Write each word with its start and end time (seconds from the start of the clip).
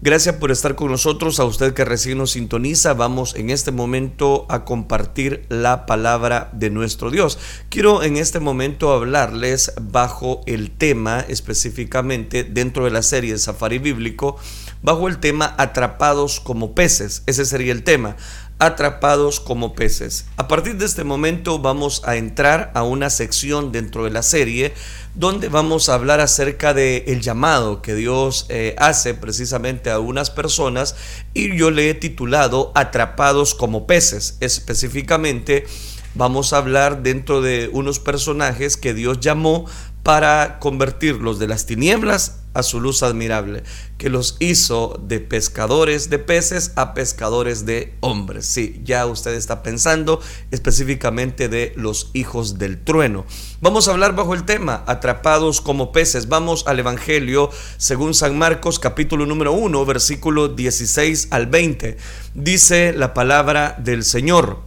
Gracias 0.00 0.36
por 0.36 0.52
estar 0.52 0.76
con 0.76 0.92
nosotros, 0.92 1.40
a 1.40 1.44
usted 1.44 1.74
que 1.74 1.84
recién 1.84 2.18
nos 2.18 2.30
sintoniza. 2.30 2.94
Vamos 2.94 3.34
en 3.34 3.50
este 3.50 3.72
momento 3.72 4.46
a 4.48 4.64
compartir 4.64 5.44
la 5.48 5.86
palabra 5.86 6.50
de 6.52 6.70
nuestro 6.70 7.10
Dios. 7.10 7.36
Quiero 7.68 8.04
en 8.04 8.16
este 8.16 8.38
momento 8.38 8.92
hablarles 8.92 9.72
bajo 9.80 10.42
el 10.46 10.70
tema 10.70 11.24
específicamente 11.26 12.44
dentro 12.44 12.84
de 12.84 12.92
la 12.92 13.02
serie 13.02 13.36
Safari 13.38 13.80
Bíblico, 13.80 14.36
bajo 14.82 15.08
el 15.08 15.18
tema 15.18 15.52
atrapados 15.58 16.38
como 16.38 16.76
peces. 16.76 17.24
Ese 17.26 17.44
sería 17.44 17.72
el 17.72 17.82
tema 17.82 18.14
atrapados 18.58 19.40
como 19.40 19.74
peces. 19.74 20.26
A 20.36 20.48
partir 20.48 20.76
de 20.76 20.86
este 20.86 21.04
momento 21.04 21.58
vamos 21.58 22.02
a 22.04 22.16
entrar 22.16 22.72
a 22.74 22.82
una 22.82 23.08
sección 23.10 23.70
dentro 23.70 24.04
de 24.04 24.10
la 24.10 24.22
serie 24.22 24.74
donde 25.14 25.48
vamos 25.48 25.88
a 25.88 25.94
hablar 25.94 26.20
acerca 26.20 26.74
de 26.74 27.04
el 27.08 27.20
llamado 27.20 27.82
que 27.82 27.94
Dios 27.94 28.46
eh, 28.48 28.74
hace 28.78 29.14
precisamente 29.14 29.90
a 29.90 30.00
unas 30.00 30.30
personas 30.30 30.96
y 31.34 31.56
yo 31.56 31.70
le 31.70 31.90
he 31.90 31.94
titulado 31.94 32.72
atrapados 32.74 33.54
como 33.54 33.86
peces. 33.86 34.36
Específicamente 34.40 35.66
vamos 36.14 36.52
a 36.52 36.58
hablar 36.58 37.02
dentro 37.02 37.40
de 37.40 37.70
unos 37.72 38.00
personajes 38.00 38.76
que 38.76 38.94
Dios 38.94 39.20
llamó 39.20 39.66
para 40.02 40.58
convertirlos 40.58 41.38
de 41.38 41.46
las 41.46 41.66
tinieblas 41.66 42.40
a 42.58 42.62
su 42.62 42.80
luz 42.80 43.02
admirable, 43.02 43.62
que 43.96 44.10
los 44.10 44.36
hizo 44.40 45.00
de 45.02 45.20
pescadores 45.20 46.10
de 46.10 46.18
peces 46.18 46.72
a 46.76 46.94
pescadores 46.94 47.66
de 47.66 47.94
hombres. 48.00 48.46
Sí, 48.46 48.80
ya 48.84 49.06
usted 49.06 49.34
está 49.34 49.62
pensando 49.62 50.20
específicamente 50.50 51.48
de 51.48 51.72
los 51.76 52.10
hijos 52.12 52.58
del 52.58 52.82
trueno. 52.82 53.24
Vamos 53.60 53.88
a 53.88 53.92
hablar 53.92 54.14
bajo 54.14 54.34
el 54.34 54.44
tema, 54.44 54.84
atrapados 54.86 55.60
como 55.60 55.92
peces. 55.92 56.28
Vamos 56.28 56.64
al 56.66 56.78
Evangelio 56.78 57.50
según 57.76 58.14
San 58.14 58.38
Marcos 58.38 58.78
capítulo 58.78 59.26
número 59.26 59.52
1, 59.52 59.84
versículo 59.84 60.48
16 60.48 61.28
al 61.30 61.46
20. 61.46 61.96
Dice 62.34 62.92
la 62.92 63.14
palabra 63.14 63.76
del 63.78 64.04
Señor. 64.04 64.62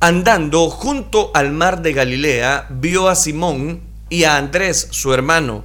Andando 0.00 0.68
junto 0.68 1.30
al 1.34 1.52
mar 1.52 1.80
de 1.80 1.94
Galilea, 1.94 2.66
vio 2.70 3.08
a 3.08 3.14
Simón 3.14 3.80
y 4.10 4.24
a 4.24 4.36
Andrés, 4.36 4.88
su 4.90 5.14
hermano, 5.14 5.64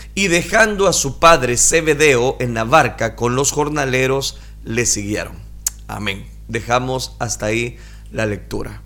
y 0.15 0.27
dejando 0.27 0.87
a 0.87 0.93
su 0.93 1.19
padre 1.19 1.57
Zebedeo 1.57 2.37
en 2.39 2.53
la 2.53 2.63
barca 2.63 3.15
con 3.15 3.35
los 3.35 3.51
jornaleros, 3.51 4.37
le 4.63 4.85
siguieron. 4.85 5.37
Amén. 5.87 6.25
Dejamos 6.47 7.15
hasta 7.19 7.47
ahí 7.47 7.77
la 8.11 8.25
lectura. 8.25 8.81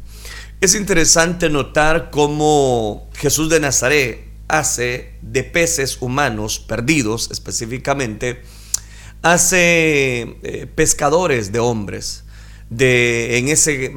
Es 0.62 0.76
interesante 0.76 1.50
notar 1.50 2.10
cómo 2.12 3.10
Jesús 3.16 3.50
de 3.50 3.60
Nazaret 3.60 4.26
hace 4.48 5.14
de 5.22 5.44
peces 5.44 5.98
humanos 6.02 6.60
perdidos 6.60 7.30
específicamente, 7.32 8.42
hace 9.22 10.38
eh, 10.44 10.68
pescadores 10.74 11.52
de 11.52 11.60
hombres, 11.60 12.24
de 12.70 13.38
en 13.38 13.50
ese 13.50 13.94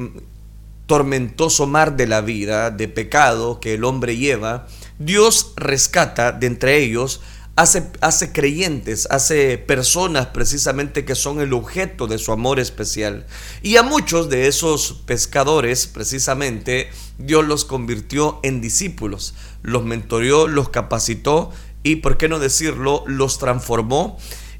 tormentoso 0.89 1.67
mar 1.67 1.95
de 1.95 2.07
la 2.07 2.21
vida, 2.21 2.71
de 2.71 2.87
pecado 2.87 3.59
que 3.59 3.75
el 3.75 3.83
hombre 3.83 4.17
lleva, 4.17 4.65
Dios 4.97 5.53
rescata 5.55 6.31
de 6.31 6.47
entre 6.47 6.79
ellos, 6.79 7.21
hace, 7.55 7.91
hace 8.01 8.31
creyentes, 8.31 9.07
hace 9.11 9.59
personas 9.59 10.27
precisamente 10.27 11.05
que 11.05 11.13
son 11.13 11.41
el 11.41 11.53
objeto 11.53 12.07
de 12.07 12.17
su 12.17 12.31
amor 12.31 12.59
especial. 12.59 13.27
Y 13.61 13.77
a 13.77 13.83
muchos 13.83 14.31
de 14.31 14.47
esos 14.47 15.03
pescadores, 15.05 15.85
precisamente, 15.85 16.89
Dios 17.19 17.45
los 17.45 17.65
convirtió 17.65 18.39
en 18.41 18.59
discípulos, 18.59 19.35
los 19.61 19.85
mentoreó, 19.85 20.47
los 20.47 20.69
capacitó 20.69 21.51
y, 21.83 21.97
por 21.97 22.17
qué 22.17 22.29
no 22.29 22.39
decirlo, 22.39 23.03
los 23.05 23.37
transformó. 23.37 24.17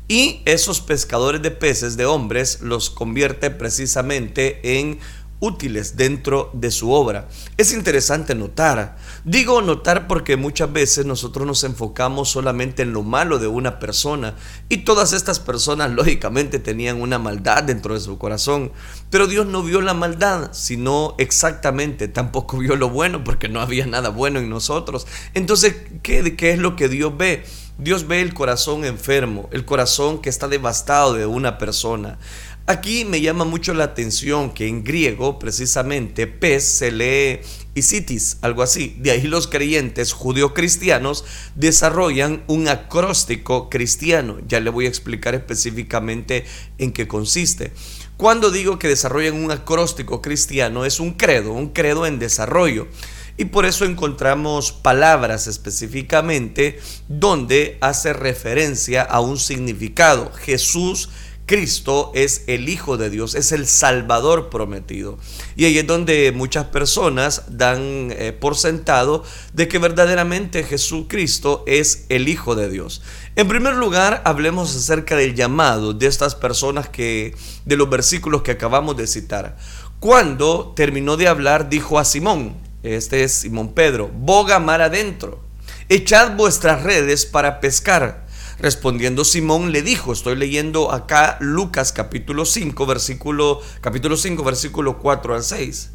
Y 0.08 0.42
esos 0.46 0.82
pescadores 0.82 1.42
de 1.42 1.52
peces, 1.52 1.98
de 1.98 2.06
hombres, 2.06 2.62
los 2.62 2.90
convierte 2.90 3.52
precisamente 3.52 4.80
en 4.80 5.00
útiles 5.40 5.96
dentro 5.96 6.50
de 6.54 6.72
su 6.72 6.92
obra. 6.92 7.28
Es 7.58 7.74
interesante 7.74 8.36
notar, 8.36 8.98
digo 9.24 9.62
notar 9.62 10.08
porque 10.08 10.38
muchas 10.38 10.72
veces 10.72 11.06
nosotros 11.06 11.48
nos 11.48 11.64
enfocamos 11.64 12.30
solamente 12.30 12.82
en 12.82 12.94
lo 12.94 13.04
malo 13.04 13.40
de 13.40 13.48
una 13.48 13.80
persona 13.80 14.36
y 14.68 14.78
todas 14.80 15.14
estas 15.14 15.40
personas 15.40 15.92
lógicamente 15.96 16.60
tenían 16.60 17.02
una 17.02 17.20
maldad 17.20 17.64
dentro 17.64 17.94
de 17.94 18.02
su 18.02 18.18
corazón, 18.18 18.72
pero 19.10 19.28
Dios 19.28 19.46
no 19.46 19.64
vio 19.64 19.82
la 19.82 19.94
maldad, 19.94 20.50
sino 20.52 21.16
exactamente, 21.18 22.08
tampoco 22.08 22.58
vio 22.58 22.76
lo 22.76 22.90
bueno 22.90 23.24
porque 23.24 23.50
no 23.50 23.62
había 23.62 23.86
nada 23.86 24.10
bueno 24.10 24.40
en 24.40 24.50
nosotros. 24.50 25.08
Entonces, 25.34 25.76
¿qué, 26.04 26.36
qué 26.36 26.52
es 26.52 26.60
lo 26.60 26.76
que 26.76 26.90
Dios 26.90 27.16
ve? 27.18 27.46
Dios 27.80 28.08
ve 28.08 28.20
el 28.20 28.34
corazón 28.34 28.84
enfermo, 28.84 29.48
el 29.54 29.64
corazón 29.64 30.20
que 30.22 30.30
está 30.30 30.50
devastado 30.50 31.14
de 31.14 31.26
una 31.26 31.58
persona. 31.58 32.18
Aquí 32.70 33.04
me 33.04 33.20
llama 33.20 33.46
mucho 33.46 33.74
la 33.74 33.86
atención 33.86 34.52
que 34.52 34.68
en 34.68 34.84
griego, 34.84 35.40
precisamente, 35.40 36.28
pez 36.28 36.64
se 36.64 36.92
lee 36.92 37.40
isitis, 37.74 38.38
algo 38.42 38.62
así. 38.62 38.96
De 39.00 39.10
ahí 39.10 39.24
los 39.24 39.48
creyentes 39.48 40.14
judio-cristianos 40.14 41.26
desarrollan 41.56 42.44
un 42.46 42.68
acróstico 42.68 43.72
cristiano. 43.72 44.38
Ya 44.48 44.60
le 44.60 44.70
voy 44.70 44.86
a 44.86 44.90
explicar 44.90 45.34
específicamente 45.34 46.46
en 46.78 46.92
qué 46.92 47.08
consiste. 47.08 47.72
Cuando 48.18 48.52
digo 48.52 48.78
que 48.78 48.88
desarrollan 48.88 49.44
un 49.44 49.50
acróstico 49.50 50.22
cristiano, 50.22 50.86
es 50.86 51.00
un 51.00 51.14
credo, 51.14 51.54
un 51.54 51.70
credo 51.70 52.06
en 52.06 52.20
desarrollo. 52.20 52.88
Y 53.36 53.46
por 53.46 53.66
eso 53.66 53.84
encontramos 53.84 54.74
palabras 54.74 55.48
específicamente 55.48 56.80
donde 57.08 57.80
hace 57.82 58.14
referencia 58.14 59.02
a 59.02 59.22
un 59.22 59.40
significado. 59.40 60.32
Jesús 60.34 61.10
Cristo 61.50 62.12
es 62.14 62.44
el 62.46 62.70
Hijo 62.70 62.96
de 62.98 63.10
Dios, 63.10 63.34
es 63.34 63.52
el 63.52 63.66
Salvador 63.66 64.52
prometido. 64.52 65.18
Y 65.56 65.66
ahí 65.66 65.80
es 65.80 65.88
donde 65.88 66.32
muchas 66.32 66.66
personas 66.66 67.42
dan 67.50 68.12
eh, 68.12 68.38
por 68.40 68.56
sentado 68.56 69.24
de 69.54 69.68
que 69.68 69.80
verdaderamente 69.80 70.64
Jesucristo 70.64 71.64
es 71.66 72.06
el 72.10 72.28
Hijo 72.28 72.54
de 72.54 72.70
Dios. 72.70 73.02
En 73.36 73.48
primer 73.48 73.74
lugar, 73.74 74.22
hablemos 74.26 74.76
acerca 74.76 75.16
del 75.16 75.34
llamado 75.34 75.96
de 75.96 76.06
estas 76.06 76.36
personas 76.36 76.88
que, 76.88 77.34
de 77.66 77.78
los 77.78 77.90
versículos 77.90 78.44
que 78.44 78.52
acabamos 78.52 78.96
de 78.96 79.08
citar. 79.08 79.58
Cuando 80.00 80.74
terminó 80.76 81.18
de 81.18 81.30
hablar, 81.30 81.68
dijo 81.68 81.98
a 81.98 82.06
Simón, 82.06 82.58
este 82.84 83.24
es 83.24 83.32
Simón 83.32 83.74
Pedro, 83.74 84.12
boga 84.14 84.60
mar 84.60 84.84
adentro, 84.84 85.44
echad 85.90 86.36
vuestras 86.36 86.84
redes 86.84 87.26
para 87.26 87.60
pescar. 87.60 88.29
Respondiendo 88.60 89.24
Simón 89.24 89.72
le 89.72 89.82
dijo, 89.82 90.12
estoy 90.12 90.36
leyendo 90.36 90.92
acá 90.92 91.38
Lucas 91.40 91.94
capítulo 91.94 92.44
5, 92.44 92.86
versículo, 92.86 93.62
capítulo 93.80 94.18
5, 94.18 94.44
versículo 94.44 94.98
4 95.00 95.36
al 95.36 95.44
6. 95.44 95.92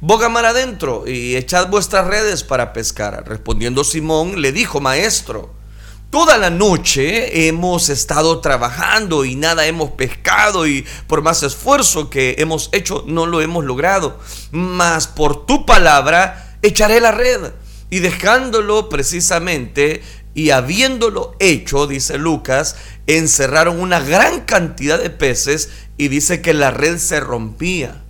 Boga 0.00 0.28
mar 0.28 0.44
adentro 0.44 1.04
y 1.06 1.36
echad 1.36 1.68
vuestras 1.68 2.06
redes 2.06 2.44
para 2.44 2.74
pescar. 2.74 3.24
Respondiendo 3.26 3.82
Simón 3.82 4.42
le 4.42 4.52
dijo, 4.52 4.80
maestro, 4.80 5.54
Toda 6.12 6.36
la 6.36 6.50
noche 6.50 7.48
hemos 7.48 7.88
estado 7.88 8.40
trabajando 8.40 9.24
y 9.24 9.34
nada 9.34 9.64
hemos 9.64 9.92
pescado 9.92 10.66
y 10.66 10.84
por 11.06 11.22
más 11.22 11.42
esfuerzo 11.42 12.10
que 12.10 12.34
hemos 12.36 12.68
hecho 12.72 13.02
no 13.06 13.24
lo 13.24 13.40
hemos 13.40 13.64
logrado. 13.64 14.20
Mas 14.50 15.06
por 15.06 15.46
tu 15.46 15.64
palabra 15.64 16.58
echaré 16.60 17.00
la 17.00 17.12
red. 17.12 17.52
Y 17.88 18.00
dejándolo 18.00 18.90
precisamente 18.90 20.02
y 20.34 20.50
habiéndolo 20.50 21.34
hecho, 21.40 21.86
dice 21.86 22.18
Lucas, 22.18 22.76
encerraron 23.06 23.80
una 23.80 24.00
gran 24.00 24.42
cantidad 24.42 25.00
de 25.00 25.10
peces 25.10 25.70
y 25.96 26.08
dice 26.08 26.40
que 26.40 26.54
la 26.54 26.70
red 26.70 26.98
se 26.98 27.20
rompía. 27.20 28.02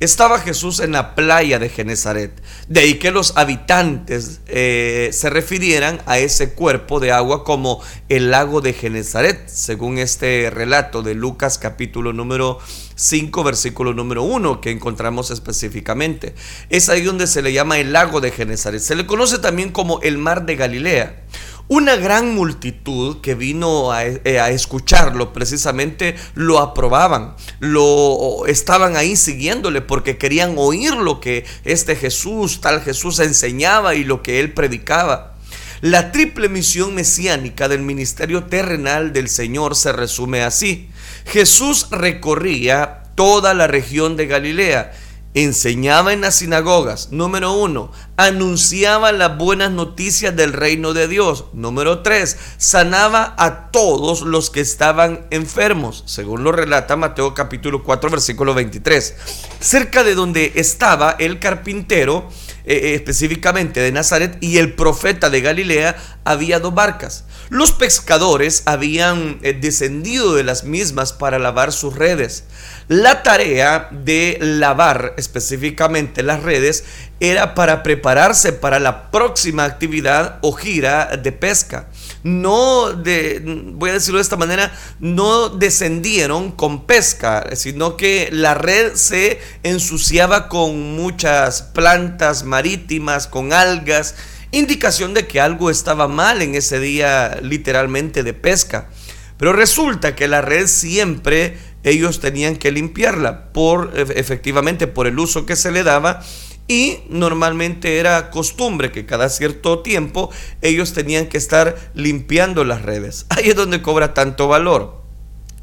Estaba 0.00 0.38
Jesús 0.38 0.80
en 0.80 0.92
la 0.92 1.14
playa 1.14 1.58
de 1.58 1.68
Genezaret. 1.68 2.42
De 2.68 2.80
ahí 2.80 2.94
que 2.94 3.10
los 3.10 3.36
habitantes 3.36 4.40
eh, 4.46 5.10
se 5.12 5.30
refirieran 5.30 6.02
a 6.06 6.18
ese 6.18 6.52
cuerpo 6.52 7.00
de 7.00 7.12
agua 7.12 7.44
como 7.44 7.80
el 8.08 8.30
lago 8.30 8.60
de 8.60 8.72
Genezaret, 8.72 9.48
según 9.48 9.98
este 9.98 10.50
relato 10.50 11.02
de 11.02 11.14
Lucas 11.14 11.58
capítulo 11.58 12.12
número 12.12 12.58
5, 12.96 13.44
versículo 13.44 13.94
número 13.94 14.24
1 14.24 14.60
que 14.60 14.72
encontramos 14.72 15.30
específicamente. 15.30 16.34
Es 16.70 16.88
ahí 16.88 17.02
donde 17.02 17.26
se 17.26 17.40
le 17.40 17.52
llama 17.52 17.78
el 17.78 17.92
lago 17.92 18.20
de 18.20 18.30
Genezaret. 18.30 18.80
Se 18.80 18.96
le 18.96 19.06
conoce 19.06 19.38
también 19.38 19.70
como 19.70 20.00
el 20.02 20.18
mar 20.18 20.44
de 20.44 20.56
Galilea. 20.56 21.22
Una 21.66 21.96
gran 21.96 22.34
multitud 22.34 23.22
que 23.22 23.34
vino 23.34 23.90
a, 23.90 24.04
eh, 24.04 24.38
a, 24.38 24.50
escucharlo 24.50 25.32
precisamente 25.32 26.14
lo 26.34 26.58
aprobaban, 26.58 27.34
lo 27.58 28.44
estaban 28.46 28.96
ahí 28.96 29.16
siguiéndole 29.16 29.80
porque 29.80 30.18
querían 30.18 30.54
oír 30.58 30.94
lo 30.94 31.20
que 31.20 31.46
este 31.64 31.96
Jesús, 31.96 32.60
tal 32.60 32.82
Jesús 32.82 33.18
enseñaba 33.18 33.94
y 33.94 34.04
lo 34.04 34.22
que 34.22 34.40
él 34.40 34.52
predicaba. 34.52 35.34
La 35.80 36.12
triple 36.12 36.48
misión 36.48 36.94
mesiánica 36.94 37.68
del 37.68 37.82
ministerio 37.82 38.44
terrenal 38.44 39.12
del 39.12 39.28
Señor 39.28 39.74
se 39.74 39.92
resume 39.92 40.42
así. 40.42 40.88
Jesús 41.26 41.88
recorría 41.90 43.04
toda 43.14 43.54
la 43.54 43.66
región 43.66 44.16
de 44.16 44.26
Galilea 44.26 44.92
enseñaba 45.34 46.12
en 46.12 46.20
las 46.20 46.36
sinagogas, 46.36 47.10
número 47.10 47.52
uno, 47.52 47.90
anunciaba 48.16 49.10
las 49.10 49.36
buenas 49.36 49.72
noticias 49.72 50.34
del 50.34 50.52
reino 50.52 50.94
de 50.94 51.08
Dios, 51.08 51.46
número 51.52 52.02
tres, 52.02 52.38
sanaba 52.56 53.34
a 53.36 53.72
todos 53.72 54.22
los 54.22 54.50
que 54.50 54.60
estaban 54.60 55.26
enfermos, 55.30 56.04
según 56.06 56.44
lo 56.44 56.52
relata 56.52 56.96
Mateo 56.96 57.34
capítulo 57.34 57.82
4 57.82 58.10
versículo 58.10 58.54
23. 58.54 59.14
Cerca 59.58 60.04
de 60.04 60.14
donde 60.14 60.52
estaba 60.54 61.16
el 61.18 61.40
carpintero, 61.40 62.28
eh, 62.66 62.74
eh, 62.74 62.94
específicamente 62.94 63.80
de 63.80 63.92
Nazaret, 63.92 64.38
y 64.40 64.58
el 64.58 64.72
profeta 64.72 65.30
de 65.30 65.40
Galilea, 65.40 65.96
había 66.24 66.60
dos 66.60 66.74
barcas. 66.74 67.24
Los 67.50 67.72
pescadores 67.72 68.62
habían 68.64 69.38
eh, 69.42 69.52
descendido 69.52 70.34
de 70.34 70.44
las 70.44 70.64
mismas 70.64 71.12
para 71.12 71.38
lavar 71.38 71.72
sus 71.72 71.94
redes. 71.94 72.44
La 72.88 73.22
tarea 73.22 73.88
de 73.90 74.38
lavar 74.40 75.14
específicamente 75.18 76.22
las 76.22 76.42
redes 76.42 76.84
era 77.20 77.54
para 77.54 77.82
prepararse 77.82 78.52
para 78.52 78.78
la 78.78 79.10
próxima 79.10 79.64
actividad 79.64 80.38
o 80.40 80.52
gira 80.52 81.16
de 81.16 81.32
pesca. 81.32 81.86
No, 82.24 82.92
de, 82.92 83.42
voy 83.74 83.90
a 83.90 83.92
decirlo 83.94 84.18
de 84.18 84.22
esta 84.22 84.36
manera, 84.36 84.76
no 84.98 85.50
descendieron 85.50 86.52
con 86.52 86.86
pesca, 86.86 87.54
sino 87.54 87.96
que 87.96 88.30
la 88.32 88.54
red 88.54 88.94
se 88.94 89.40
ensuciaba 89.62 90.48
con 90.48 90.96
muchas 90.96 91.62
plantas 91.62 92.44
marítimas, 92.44 93.26
con 93.26 93.52
algas 93.52 94.14
indicación 94.56 95.14
de 95.14 95.26
que 95.26 95.40
algo 95.40 95.70
estaba 95.70 96.08
mal 96.08 96.40
en 96.42 96.54
ese 96.54 96.80
día 96.80 97.38
literalmente 97.42 98.22
de 98.22 98.34
pesca. 98.34 98.88
Pero 99.36 99.52
resulta 99.52 100.14
que 100.14 100.28
la 100.28 100.40
red 100.40 100.66
siempre 100.66 101.58
ellos 101.82 102.20
tenían 102.20 102.56
que 102.56 102.70
limpiarla 102.70 103.52
por 103.52 103.92
efectivamente 103.94 104.86
por 104.86 105.06
el 105.06 105.18
uso 105.18 105.44
que 105.44 105.56
se 105.56 105.70
le 105.70 105.82
daba 105.82 106.24
y 106.66 106.98
normalmente 107.08 107.98
era 107.98 108.30
costumbre 108.30 108.90
que 108.90 109.06
cada 109.06 109.28
cierto 109.28 109.80
tiempo 109.80 110.30
ellos 110.62 110.92
tenían 110.92 111.26
que 111.26 111.38
estar 111.38 111.76
limpiando 111.94 112.64
las 112.64 112.82
redes. 112.82 113.26
Ahí 113.30 113.48
es 113.48 113.56
donde 113.56 113.82
cobra 113.82 114.14
tanto 114.14 114.48
valor 114.48 115.04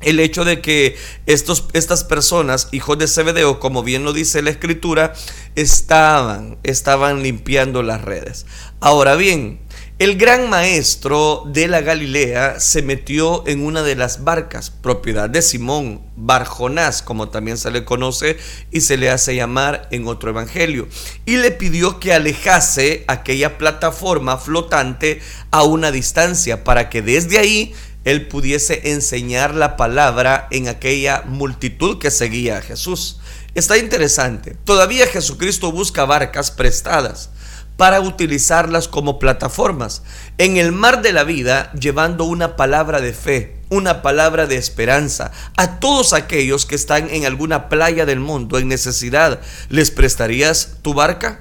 el 0.01 0.19
hecho 0.19 0.44
de 0.45 0.62
que 0.62 0.95
estos, 1.25 1.68
estas 1.74 2.03
personas, 2.03 2.69
hijos 2.71 2.98
de 2.98 3.07
Zebedeo, 3.07 3.59
como 3.59 3.83
bien 3.83 4.03
lo 4.03 4.13
dice 4.13 4.42
la 4.42 4.50
escritura, 4.50 5.13
estaban, 5.56 6.57
estaban 6.63 7.24
limpiando 7.24 7.83
las 7.83 8.01
redes. 8.01 8.45
Ahora 8.80 9.15
bien, 9.15 9.59
el 10.01 10.18
gran 10.18 10.50
maestro 10.50 11.44
de 11.45 11.68
la 11.68 11.81
Galilea 11.81 12.59
se 12.59 12.81
metió 12.81 13.48
en 13.48 13.63
una 13.63 13.83
de 13.83 13.95
las 13.95 14.24
barcas, 14.24 14.71
propiedad 14.71 15.30
de 15.30 15.44
Simón, 15.44 16.01
Barjonás, 16.15 17.03
como 17.03 17.30
también 17.30 17.59
se 17.59 17.69
le 17.69 17.86
conoce 17.86 18.39
y 18.71 18.81
se 18.81 18.98
le 18.98 19.12
hace 19.12 19.36
llamar 19.36 19.88
en 19.92 20.07
otro 20.07 20.31
evangelio, 20.31 20.88
y 21.27 21.38
le 21.38 21.51
pidió 21.51 22.00
que 22.00 22.13
alejase 22.13 23.06
aquella 23.07 23.59
plataforma 23.59 24.39
flotante 24.39 25.21
a 25.51 25.62
una 25.62 25.92
distancia 25.92 26.63
para 26.63 26.89
que 26.89 27.03
desde 27.03 27.38
ahí 27.38 27.75
él 28.03 28.27
pudiese 28.27 28.92
enseñar 28.94 29.53
la 29.53 29.77
palabra 29.77 30.48
en 30.50 30.68
aquella 30.68 31.21
multitud 31.27 32.00
que 32.00 32.09
seguía 32.09 32.57
a 32.57 32.62
Jesús. 32.63 33.19
Está 33.53 33.77
interesante. 33.77 34.57
Todavía 34.63 35.06
Jesucristo 35.06 35.71
busca 35.71 36.06
barcas 36.06 36.50
prestadas 36.50 37.30
para 37.81 38.00
utilizarlas 38.00 38.88
como 38.88 39.18
plataformas 39.18 40.04
en 40.38 40.57
el 40.57 40.72
mar 40.72 41.01
de 41.01 41.13
la 41.13 41.24
vida, 41.24 41.74
llevando 41.74 42.25
una 42.25 42.56
palabra 42.56 43.01
de 43.01 43.12
fe, 43.12 43.56
una 43.69 44.04
palabra 44.04 44.45
de 44.45 44.56
esperanza 44.56 45.31
a 45.57 45.80
todos 45.80 46.13
aquellos 46.13 46.68
que 46.68 46.75
están 46.75 47.10
en 47.10 47.25
alguna 47.25 47.69
playa 47.69 48.06
del 48.06 48.19
mundo 48.19 48.60
en 48.60 48.68
necesidad. 48.68 49.39
¿Les 49.69 49.89
prestarías 49.89 50.78
tu 50.83 50.94
barca? 50.94 51.39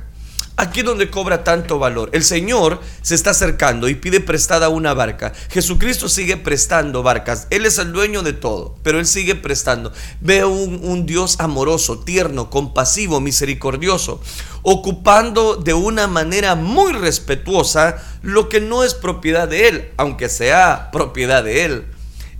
Aquí 0.60 0.82
donde 0.82 1.08
cobra 1.08 1.42
tanto 1.42 1.78
valor. 1.78 2.10
El 2.12 2.22
Señor 2.22 2.82
se 3.00 3.14
está 3.14 3.30
acercando 3.30 3.88
y 3.88 3.94
pide 3.94 4.20
prestada 4.20 4.68
una 4.68 4.92
barca. 4.92 5.32
Jesucristo 5.48 6.06
sigue 6.06 6.36
prestando 6.36 7.02
barcas. 7.02 7.46
Él 7.48 7.64
es 7.64 7.78
el 7.78 7.94
dueño 7.94 8.22
de 8.22 8.34
todo, 8.34 8.76
pero 8.82 8.98
Él 8.98 9.06
sigue 9.06 9.34
prestando. 9.34 9.90
Veo 10.20 10.50
un, 10.50 10.80
un 10.82 11.06
Dios 11.06 11.36
amoroso, 11.40 12.00
tierno, 12.00 12.50
compasivo, 12.50 13.22
misericordioso, 13.22 14.20
ocupando 14.60 15.56
de 15.56 15.72
una 15.72 16.06
manera 16.08 16.56
muy 16.56 16.92
respetuosa 16.92 17.96
lo 18.20 18.50
que 18.50 18.60
no 18.60 18.84
es 18.84 18.92
propiedad 18.92 19.48
de 19.48 19.66
Él, 19.66 19.88
aunque 19.96 20.28
sea 20.28 20.90
propiedad 20.92 21.42
de 21.42 21.64
Él. 21.64 21.86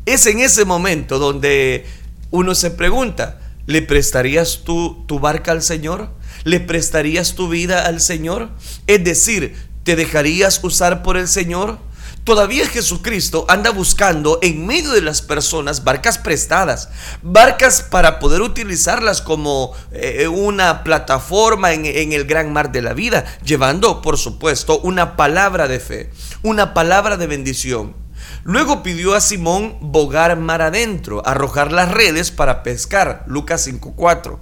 Es 0.05 0.26
en 0.26 0.40
ese 0.40 0.67
momento 0.67 1.19
donde 1.19 1.87
uno 2.31 2.55
se 2.55 2.70
pregunta, 2.70 3.40
¿le 3.64 3.81
prestarías 3.81 4.61
tú 4.62 5.06
tu 5.06 5.20
barca 5.20 5.52
al 5.52 5.62
Señor? 5.62 6.19
¿Le 6.44 6.60
prestarías 6.60 7.34
tu 7.34 7.48
vida 7.48 7.87
al 7.87 8.00
Señor? 8.00 8.50
Es 8.87 9.04
decir, 9.04 9.56
¿te 9.84 9.96
dejarías 9.96 10.60
usar 10.62 11.02
por 11.02 11.16
el 11.16 11.28
Señor? 11.28 11.78
Todavía 12.25 12.66
Jesucristo 12.66 13.46
anda 13.48 13.70
buscando 13.70 14.38
en 14.42 14.66
medio 14.66 14.92
de 14.92 15.00
las 15.00 15.22
personas 15.22 15.84
barcas 15.84 16.19
prestadas, 16.19 16.90
barcas 17.22 17.82
para 17.82 18.19
poder 18.19 18.42
utilizarlas 18.42 19.22
como 19.22 19.72
eh, 19.90 20.28
una 20.28 20.84
plataforma 20.84 21.72
en, 21.72 21.87
en 21.87 22.12
el 22.12 22.26
gran 22.26 22.52
mar 22.52 22.72
de 22.72 22.82
la 22.82 22.93
vida, 22.93 23.25
llevando, 23.43 24.02
por 24.02 24.19
supuesto, 24.19 24.81
una 24.81 25.16
palabra 25.16 25.66
de 25.66 25.81
fe, 25.81 26.10
una 26.43 26.75
palabra 26.75 27.16
de 27.16 27.26
bendición. 27.26 27.96
Luego 28.44 28.82
pidió 28.82 29.14
a 29.14 29.20
Simón 29.20 29.78
bogar 29.81 30.36
mar 30.36 30.60
adentro, 30.60 31.26
arrojar 31.26 31.72
las 31.72 31.90
redes 31.90 32.31
para 32.31 32.62
pescar, 32.62 33.25
Lucas 33.26 33.66
5.4. 33.66 34.38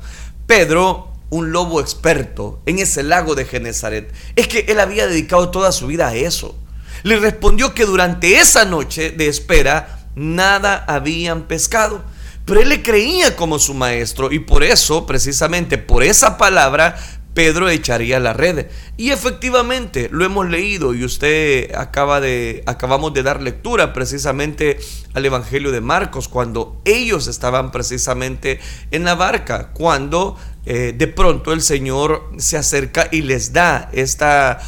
Pedro 0.47 1.08
un 1.31 1.53
lobo 1.53 1.81
experto 1.81 2.63
en 2.67 2.79
ese 2.79 3.03
lago 3.03 3.35
de 3.35 3.45
Genezaret. 3.45 4.13
Es 4.37 4.49
que 4.49 4.61
él 4.69 4.81
había 4.81 5.07
dedicado 5.07 5.51
toda 5.51 5.73
su 5.73 5.87
vida 5.87 6.09
a 6.09 6.15
eso. 6.15 6.57
Le 7.03 7.19
respondió 7.19 7.75
que 7.75 7.85
durante 7.85 8.39
esa 8.39 8.65
noche 8.65 9.11
de 9.11 9.29
espera 9.29 10.07
nada 10.15 10.85
habían 10.87 11.43
pescado. 11.43 12.03
Pero 12.45 12.63
él 12.63 12.71
le 12.71 12.83
creía 12.83 13.37
como 13.37 13.59
su 13.59 13.75
maestro 13.75 14.33
y 14.33 14.39
por 14.39 14.65
eso, 14.65 15.07
precisamente 15.07 15.77
por 15.77 16.03
esa 16.03 16.39
palabra, 16.39 16.97
Pedro 17.39 17.69
echaría 17.69 18.19
la 18.19 18.33
red. 18.33 18.67
Y 18.97 19.11
efectivamente, 19.11 20.09
lo 20.11 20.25
hemos 20.25 20.51
leído 20.51 20.93
y 20.93 21.05
usted 21.05 21.73
acaba 21.73 22.21
de 22.21 22.65
acabamos 22.67 23.15
de 23.15 23.23
dar 23.23 23.41
lectura 23.41 23.93
precisamente 23.93 24.81
al 25.15 25.25
evangelio 25.25 25.71
de 25.71 25.81
Marcos 25.81 26.27
cuando 26.27 26.83
ellos 26.85 27.29
estaban 27.29 27.71
precisamente 27.71 28.59
en 28.91 29.05
la 29.05 29.15
barca, 29.15 29.71
cuando 29.73 30.37
eh, 30.67 30.93
de 30.99 31.07
pronto 31.07 31.53
el 31.53 31.63
Señor 31.63 32.29
se 32.39 32.57
acerca 32.57 33.07
y 33.13 33.23
les 33.23 33.53
da 33.53 33.89
esta 33.93 34.59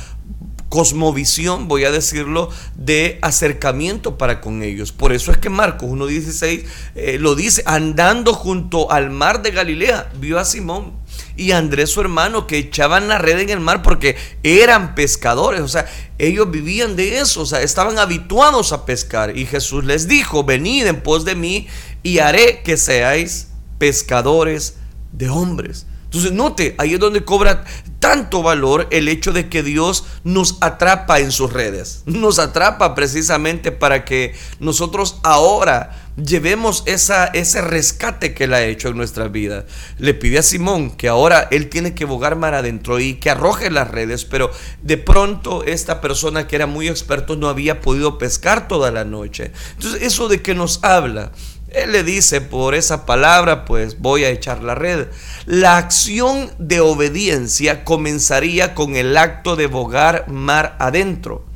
cosmovisión, 0.71 1.67
voy 1.67 1.85
a 1.85 1.91
decirlo, 1.91 2.49
de 2.77 3.19
acercamiento 3.23 4.17
para 4.17 4.41
con 4.41 4.62
ellos. 4.62 4.93
Por 4.93 5.12
eso 5.12 5.33
es 5.33 5.37
que 5.39 5.50
Marcos 5.50 5.91
1.16 5.91 6.65
eh, 6.95 7.19
lo 7.19 7.35
dice, 7.35 7.62
andando 7.67 8.33
junto 8.33 8.91
al 8.91 9.11
mar 9.11 9.43
de 9.43 9.50
Galilea, 9.50 10.11
vio 10.19 10.39
a 10.39 10.45
Simón 10.45 10.93
y 11.37 11.50
Andrés 11.50 11.91
su 11.91 12.00
hermano 12.00 12.47
que 12.47 12.57
echaban 12.57 13.09
la 13.09 13.19
red 13.19 13.41
en 13.41 13.50
el 13.50 13.59
mar 13.59 13.83
porque 13.83 14.17
eran 14.45 14.95
pescadores, 14.95 15.61
o 15.61 15.69
sea, 15.69 15.87
ellos 16.19 16.49
vivían 16.50 16.95
de 16.95 17.19
eso, 17.19 17.43
o 17.43 17.47
sea, 17.47 17.62
estaban 17.62 17.99
habituados 17.99 18.73
a 18.73 18.87
pescar. 18.87 19.37
Y 19.37 19.47
Jesús 19.47 19.85
les 19.85 20.07
dijo, 20.07 20.45
venid 20.45 20.87
en 20.87 21.03
pos 21.03 21.25
de 21.25 21.35
mí 21.35 21.67
y 22.05 22.21
haré 22.21 22.62
que 22.62 22.77
seáis 22.77 23.49
pescadores 23.79 24.77
de 25.11 25.31
hombres. 25.31 25.87
Entonces, 26.11 26.33
note, 26.33 26.75
ahí 26.79 26.95
es 26.95 26.99
donde 26.99 27.25
cobra 27.25 27.64
tanto 28.00 28.43
valor 28.43 28.88
el 28.90 29.07
hecho 29.07 29.33
de 29.33 29.49
que 29.49 29.62
Dios 29.62 30.05
nos 30.25 30.59
atrapa 30.61 31.21
en 31.21 31.31
sus 31.31 31.52
redes. 31.52 32.02
Nos 32.05 32.40
atrapa 32.40 32.97
precisamente 32.97 33.71
para 33.71 34.05
que 34.05 34.35
nosotros 34.59 35.21
ahora 35.23 36.11
llevemos 36.17 36.83
esa, 36.87 37.26
ese 37.26 37.61
rescate 37.61 38.35
que 38.35 38.45
Él 38.45 38.55
ha 38.55 38.64
hecho 38.64 38.88
en 38.88 38.97
nuestra 38.97 39.29
vida. 39.29 39.67
Le 39.99 40.12
pide 40.14 40.40
a 40.40 40.43
Simón 40.43 40.90
que 40.90 41.07
ahora 41.07 41.47
él 41.52 41.69
tiene 41.69 41.95
que 41.95 42.07
bogar 42.07 42.35
mar 42.35 42.55
adentro 42.55 42.99
y 42.99 43.14
que 43.14 43.31
arroje 43.31 43.71
las 43.71 43.88
redes, 43.88 44.25
pero 44.25 44.50
de 44.83 44.97
pronto 44.97 45.62
esta 45.62 46.00
persona 46.00 46.49
que 46.49 46.57
era 46.57 46.67
muy 46.67 46.88
experto 46.88 47.37
no 47.37 47.49
había 47.49 47.81
podido 47.81 48.19
pescar 48.19 48.67
toda 48.67 48.90
la 48.90 49.05
noche. 49.05 49.52
Entonces, 49.76 50.02
eso 50.02 50.26
de 50.26 50.43
que 50.43 50.57
nos 50.57 50.83
habla 50.83 51.31
él 51.73 51.93
le 51.93 52.05
dice, 52.05 52.41
por 52.41 52.75
esa 52.75 53.07
palabra, 53.07 53.65
pues 53.65 53.99
voy 53.99 54.25
a 54.25 54.31
echar 54.31 54.62
la 54.62 54.75
red. 54.75 55.07
La 55.47 55.77
acción 55.77 56.50
de 56.59 56.81
obediencia 56.81 57.85
comenzaría 57.85 58.75
con 58.75 58.97
el 58.97 59.17
acto 59.17 59.57
de 59.57 59.67
bogar 59.67 60.29
mar 60.29 60.77
adentro. 60.79 61.47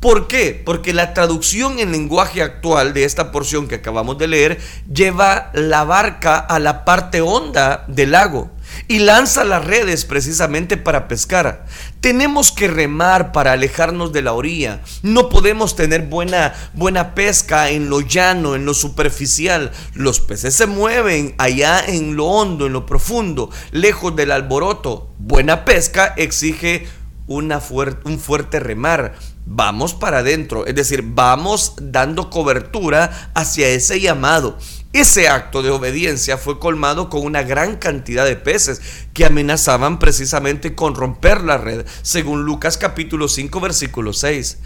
¿Por 0.00 0.28
qué? 0.28 0.60
Porque 0.64 0.92
la 0.92 1.14
traducción 1.14 1.78
en 1.78 1.92
lenguaje 1.92 2.42
actual 2.42 2.92
de 2.92 3.04
esta 3.04 3.32
porción 3.32 3.68
que 3.68 3.76
acabamos 3.76 4.18
de 4.18 4.28
leer 4.28 4.60
lleva 4.92 5.50
la 5.54 5.84
barca 5.84 6.36
a 6.36 6.58
la 6.58 6.84
parte 6.84 7.22
honda 7.22 7.84
del 7.88 8.10
lago 8.10 8.53
y 8.88 9.00
lanza 9.00 9.44
las 9.44 9.64
redes 9.64 10.04
precisamente 10.04 10.76
para 10.76 11.08
pescar. 11.08 11.66
Tenemos 12.00 12.52
que 12.52 12.68
remar 12.68 13.32
para 13.32 13.52
alejarnos 13.52 14.12
de 14.12 14.22
la 14.22 14.32
orilla. 14.32 14.80
No 15.02 15.28
podemos 15.28 15.76
tener 15.76 16.02
buena, 16.02 16.54
buena 16.74 17.14
pesca 17.14 17.70
en 17.70 17.88
lo 17.88 18.00
llano, 18.00 18.54
en 18.54 18.64
lo 18.64 18.74
superficial. 18.74 19.72
Los 19.94 20.20
peces 20.20 20.54
se 20.54 20.66
mueven 20.66 21.34
allá 21.38 21.84
en 21.86 22.16
lo 22.16 22.26
hondo, 22.26 22.66
en 22.66 22.72
lo 22.72 22.86
profundo, 22.86 23.50
lejos 23.70 24.14
del 24.16 24.30
alboroto. 24.30 25.10
Buena 25.18 25.64
pesca 25.64 26.14
exige 26.16 26.86
una 27.26 27.60
un 28.04 28.18
fuerte 28.18 28.60
remar. 28.60 29.14
Vamos 29.46 29.92
para 29.92 30.18
adentro, 30.18 30.66
es 30.66 30.74
decir, 30.74 31.02
vamos 31.04 31.74
dando 31.80 32.30
cobertura 32.30 33.30
hacia 33.34 33.68
ese 33.68 34.00
llamado. 34.00 34.58
Ese 34.94 35.26
acto 35.26 35.62
de 35.62 35.70
obediencia 35.70 36.38
fue 36.38 36.60
colmado 36.60 37.10
con 37.10 37.22
una 37.26 37.42
gran 37.42 37.78
cantidad 37.78 38.24
de 38.24 38.36
peces 38.36 38.80
que 39.12 39.26
amenazaban 39.26 39.98
precisamente 39.98 40.76
con 40.76 40.94
romper 40.94 41.40
la 41.40 41.58
red, 41.58 41.84
según 42.02 42.44
Lucas 42.44 42.78
capítulo 42.78 43.26
5 43.26 43.60
versículo 43.60 44.12
6. 44.12 44.58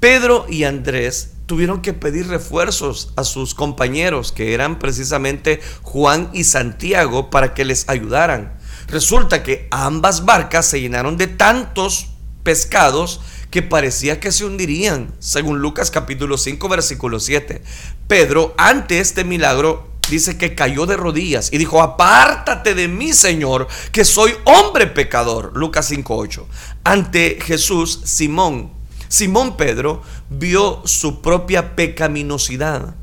Pedro 0.00 0.44
y 0.48 0.64
Andrés 0.64 1.34
tuvieron 1.46 1.82
que 1.82 1.92
pedir 1.92 2.26
refuerzos 2.26 3.12
a 3.14 3.22
sus 3.22 3.54
compañeros, 3.54 4.32
que 4.32 4.54
eran 4.54 4.80
precisamente 4.80 5.60
Juan 5.82 6.30
y 6.32 6.42
Santiago, 6.42 7.30
para 7.30 7.54
que 7.54 7.64
les 7.64 7.88
ayudaran. 7.88 8.58
Resulta 8.88 9.44
que 9.44 9.68
ambas 9.70 10.24
barcas 10.24 10.66
se 10.66 10.80
llenaron 10.80 11.16
de 11.16 11.28
tantos 11.28 12.08
pescados 12.42 13.20
que 13.50 13.62
parecía 13.62 14.20
que 14.20 14.32
se 14.32 14.44
hundirían, 14.44 15.14
según 15.18 15.60
Lucas 15.60 15.90
capítulo 15.90 16.38
5 16.38 16.68
versículo 16.68 17.20
7. 17.20 17.62
Pedro, 18.08 18.54
ante 18.58 19.00
este 19.00 19.24
milagro, 19.24 19.88
dice 20.10 20.38
que 20.38 20.54
cayó 20.54 20.86
de 20.86 20.96
rodillas 20.96 21.52
y 21.52 21.58
dijo, 21.58 21.82
apártate 21.82 22.74
de 22.74 22.88
mí, 22.88 23.12
Señor, 23.12 23.68
que 23.92 24.04
soy 24.04 24.32
hombre 24.44 24.86
pecador. 24.86 25.52
Lucas 25.56 25.90
5.8. 25.90 26.44
Ante 26.84 27.38
Jesús, 27.40 28.00
Simón, 28.04 28.72
Simón 29.08 29.56
Pedro 29.56 30.02
vio 30.28 30.82
su 30.84 31.22
propia 31.22 31.76
pecaminosidad 31.76 32.94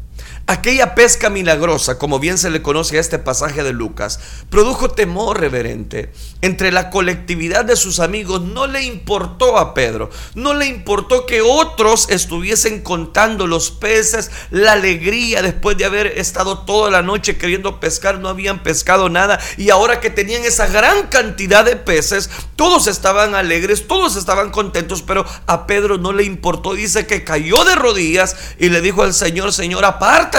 Aquella 0.45 0.93
pesca 0.93 1.29
milagrosa, 1.29 1.97
como 1.97 2.19
bien 2.19 2.37
se 2.37 2.49
le 2.49 2.61
conoce 2.61 2.97
a 2.97 2.99
este 2.99 3.17
pasaje 3.17 3.63
de 3.63 3.71
Lucas, 3.71 4.19
produjo 4.49 4.89
temor 4.89 5.39
reverente. 5.39 6.11
Entre 6.41 6.73
la 6.73 6.89
colectividad 6.89 7.63
de 7.63 7.77
sus 7.77 8.01
amigos 8.01 8.41
no 8.41 8.67
le 8.67 8.83
importó 8.83 9.57
a 9.57 9.73
Pedro, 9.73 10.09
no 10.35 10.53
le 10.53 10.65
importó 10.65 11.25
que 11.25 11.41
otros 11.41 12.09
estuviesen 12.09 12.81
contando 12.81 13.47
los 13.47 13.71
peces, 13.71 14.31
la 14.51 14.73
alegría 14.73 15.41
después 15.41 15.77
de 15.77 15.85
haber 15.85 16.07
estado 16.07 16.65
toda 16.65 16.91
la 16.91 17.01
noche 17.01 17.37
queriendo 17.37 17.79
pescar, 17.79 18.19
no 18.19 18.27
habían 18.27 18.63
pescado 18.63 19.07
nada 19.07 19.39
y 19.55 19.69
ahora 19.69 20.01
que 20.01 20.09
tenían 20.09 20.43
esa 20.43 20.67
gran 20.67 21.07
cantidad 21.07 21.63
de 21.63 21.77
peces, 21.77 22.29
todos 22.57 22.87
estaban 22.87 23.33
alegres, 23.33 23.87
todos 23.87 24.17
estaban 24.17 24.51
contentos, 24.51 25.03
pero 25.03 25.25
a 25.47 25.65
Pedro 25.67 25.97
no 25.97 26.11
le 26.11 26.25
importó, 26.25 26.73
dice 26.73 27.07
que 27.07 27.23
cayó 27.23 27.63
de 27.63 27.75
rodillas 27.75 28.35
y 28.59 28.67
le 28.67 28.81
dijo 28.81 29.03
al 29.03 29.13
Señor, 29.13 29.53
Señor, 29.53 29.85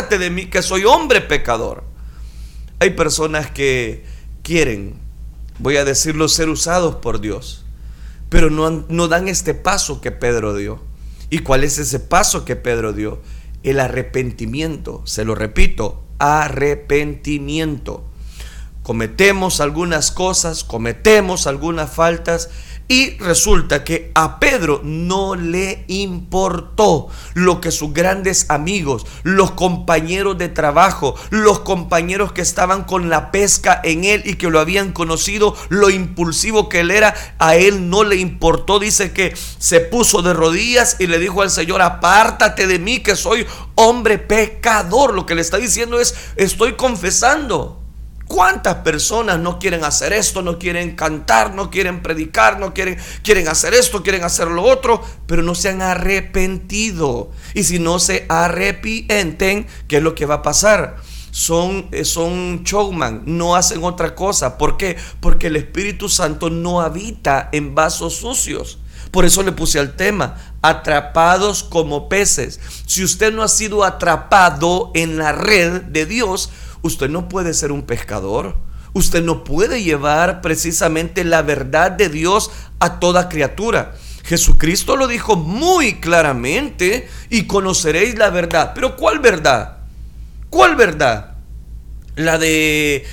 de 0.08 0.30
mí 0.30 0.46
que 0.46 0.62
soy 0.62 0.84
hombre 0.84 1.20
pecador. 1.20 1.84
Hay 2.80 2.90
personas 2.90 3.50
que 3.50 4.04
quieren, 4.42 4.94
voy 5.58 5.76
a 5.76 5.84
decirlo, 5.84 6.28
ser 6.28 6.49
usados 6.49 6.96
por 6.96 7.20
Dios, 7.20 7.64
pero 8.28 8.50
no, 8.50 8.84
no 8.88 9.08
dan 9.08 9.28
este 9.28 9.54
paso 9.54 10.00
que 10.00 10.11
Pedro 10.11 10.54
dio. 10.54 10.80
¿Y 11.30 11.40
cuál 11.40 11.64
es 11.64 11.78
ese 11.78 11.99
paso 11.99 12.44
que 12.44 12.56
Pedro 12.56 12.92
dio? 12.92 13.20
El 13.62 13.80
arrepentimiento, 13.80 15.02
se 15.04 15.25
lo 15.25 15.34
repito, 15.34 16.04
arrepentimiento. 16.18 18.04
Cometemos 18.82 19.61
algunas 19.61 20.11
cosas, 20.11 20.62
cometemos 20.62 21.46
algunas 21.46 21.90
faltas 21.90 22.50
y 22.86 23.16
resulta 23.18 23.82
que 23.82 24.10
a 24.14 24.38
Pedro 24.38 24.80
no 24.84 25.34
le 25.36 25.84
importó 25.88 27.08
lo 27.32 27.60
que 27.60 27.70
sus 27.70 27.94
grandes 27.94 28.46
amigos, 28.50 29.06
los 29.22 29.52
compañeros 29.52 30.36
de 30.36 30.50
trabajo, 30.50 31.14
los 31.30 31.60
compañeros 31.60 32.32
que 32.32 32.42
estaban 32.42 32.84
con 32.84 33.08
la 33.08 33.30
pesca 33.30 33.80
en 33.82 34.04
él 34.04 34.22
y 34.26 34.34
que 34.34 34.50
lo 34.50 34.60
habían 34.60 34.92
conocido, 34.92 35.56
lo 35.70 35.88
impulsivo 35.88 36.68
que 36.68 36.80
él 36.80 36.90
era, 36.90 37.14
a 37.38 37.56
él 37.56 37.88
no 37.88 38.04
le 38.04 38.16
importó. 38.16 38.78
Dice 38.78 39.12
que 39.12 39.34
se 39.58 39.80
puso 39.80 40.20
de 40.22 40.34
rodillas 40.34 40.96
y 40.98 41.06
le 41.06 41.18
dijo 41.18 41.42
al 41.42 41.50
Señor, 41.50 41.80
apártate 41.80 42.66
de 42.66 42.78
mí 42.78 43.00
que 43.00 43.16
soy 43.16 43.46
hombre 43.76 44.18
pecador. 44.18 45.14
Lo 45.14 45.24
que 45.24 45.34
le 45.34 45.40
está 45.40 45.56
diciendo 45.56 46.00
es, 46.00 46.14
estoy 46.36 46.74
confesando. 46.74 47.83
¿Cuántas 48.26 48.76
personas 48.76 49.38
no 49.38 49.59
quieren 49.59 49.85
hacer 49.85 50.14
esto, 50.14 50.40
no 50.40 50.59
quieren 50.59 50.97
cantar, 50.97 51.54
no 51.54 51.71
quieren 51.71 52.02
predicar, 52.02 52.59
no 52.59 52.73
quieren, 52.73 52.99
quieren 53.23 53.49
hacer 53.49 53.75
esto, 53.75 54.02
quieren 54.02 54.25
hacer 54.25 54.49
lo 54.49 54.62
otro, 54.62 55.02
pero 55.26 55.43
no 55.43 55.54
se 55.54 55.69
han 55.69 55.83
arrepentido? 55.83 57.31
Y 57.52 57.64
si 57.64 57.78
no 57.78 57.99
se 57.99 58.25
arrepienten, 58.31 59.66
¿qué 59.88 59.99
es 59.99 60.02
lo 60.02 60.14
que 60.14 60.25
va 60.25 60.37
a 60.37 60.43
pasar? 60.43 60.97
Son, 61.33 61.88
eh, 61.93 62.04
son 62.04 62.64
showman, 62.64 63.25
no 63.26 63.57
hacen 63.57 63.85
otra 63.85 64.14
cosa. 64.14 64.57
¿Por 64.57 64.78
qué? 64.78 64.97
Porque 65.21 65.49
el 65.49 65.57
Espíritu 65.57 66.09
Santo 66.09 66.49
no 66.49 66.81
habita 66.81 67.50
en 67.52 67.75
vasos 67.75 68.16
sucios. 68.16 68.78
Por 69.11 69.25
eso 69.25 69.43
le 69.43 69.52
puse 69.52 69.78
al 69.78 69.95
tema, 69.97 70.37
atrapados 70.62 71.62
como 71.62 72.09
peces. 72.09 72.59
Si 72.87 73.04
usted 73.04 73.33
no 73.33 73.43
ha 73.43 73.49
sido 73.49 73.85
atrapado 73.85 74.90
en 74.95 75.19
la 75.19 75.31
red 75.31 75.83
de 75.83 76.07
Dios, 76.07 76.50
Usted 76.84 77.08
no 77.08 77.30
puede 77.30 77.54
ser 77.54 77.72
un 77.72 77.84
pescador. 77.84 78.58
Usted 78.92 79.24
no 79.24 79.42
puede 79.42 79.82
llevar 79.82 80.42
precisamente 80.42 81.24
la 81.24 81.40
verdad 81.40 81.90
de 81.90 82.10
Dios 82.10 82.50
a 82.78 83.00
toda 83.00 83.30
criatura. 83.30 83.94
Jesucristo 84.22 84.94
lo 84.94 85.06
dijo 85.06 85.34
muy 85.34 85.94
claramente 85.94 87.08
y 87.30 87.44
conoceréis 87.44 88.18
la 88.18 88.28
verdad. 88.28 88.72
Pero 88.74 88.96
¿cuál 88.96 89.20
verdad? 89.20 89.78
¿Cuál 90.50 90.76
verdad? 90.76 91.36
La 92.16 92.36
de 92.36 93.06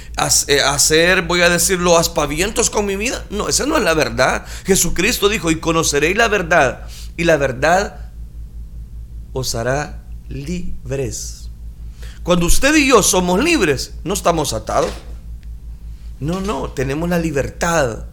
eh, 0.48 0.62
hacer, 0.66 1.22
voy 1.22 1.40
a 1.40 1.50
decirlo, 1.50 1.98
aspavientos 1.98 2.70
con 2.70 2.86
mi 2.86 2.98
vida. 2.98 3.24
No, 3.30 3.48
esa 3.48 3.66
no 3.66 3.78
es 3.78 3.84
la 3.84 3.94
verdad. 3.94 4.46
Jesucristo 4.66 5.30
dijo, 5.30 5.50
y 5.50 5.62
conoceréis 5.62 6.18
la 6.18 6.28
verdad. 6.28 6.90
Y 7.16 7.24
la 7.24 7.38
verdad 7.38 8.12
os 9.32 9.56
hará 9.56 10.04
libres. 10.28 11.41
Cuando 12.24 12.46
usted 12.46 12.76
y 12.76 12.88
yo 12.88 13.02
somos 13.02 13.44
libres, 13.44 13.96
no 14.04 14.14
estamos 14.14 14.54
atados. 14.54 14.92
No, 16.20 16.40
no, 16.40 16.70
tenemos 16.70 17.10
la 17.10 17.18
libertad 17.18 18.06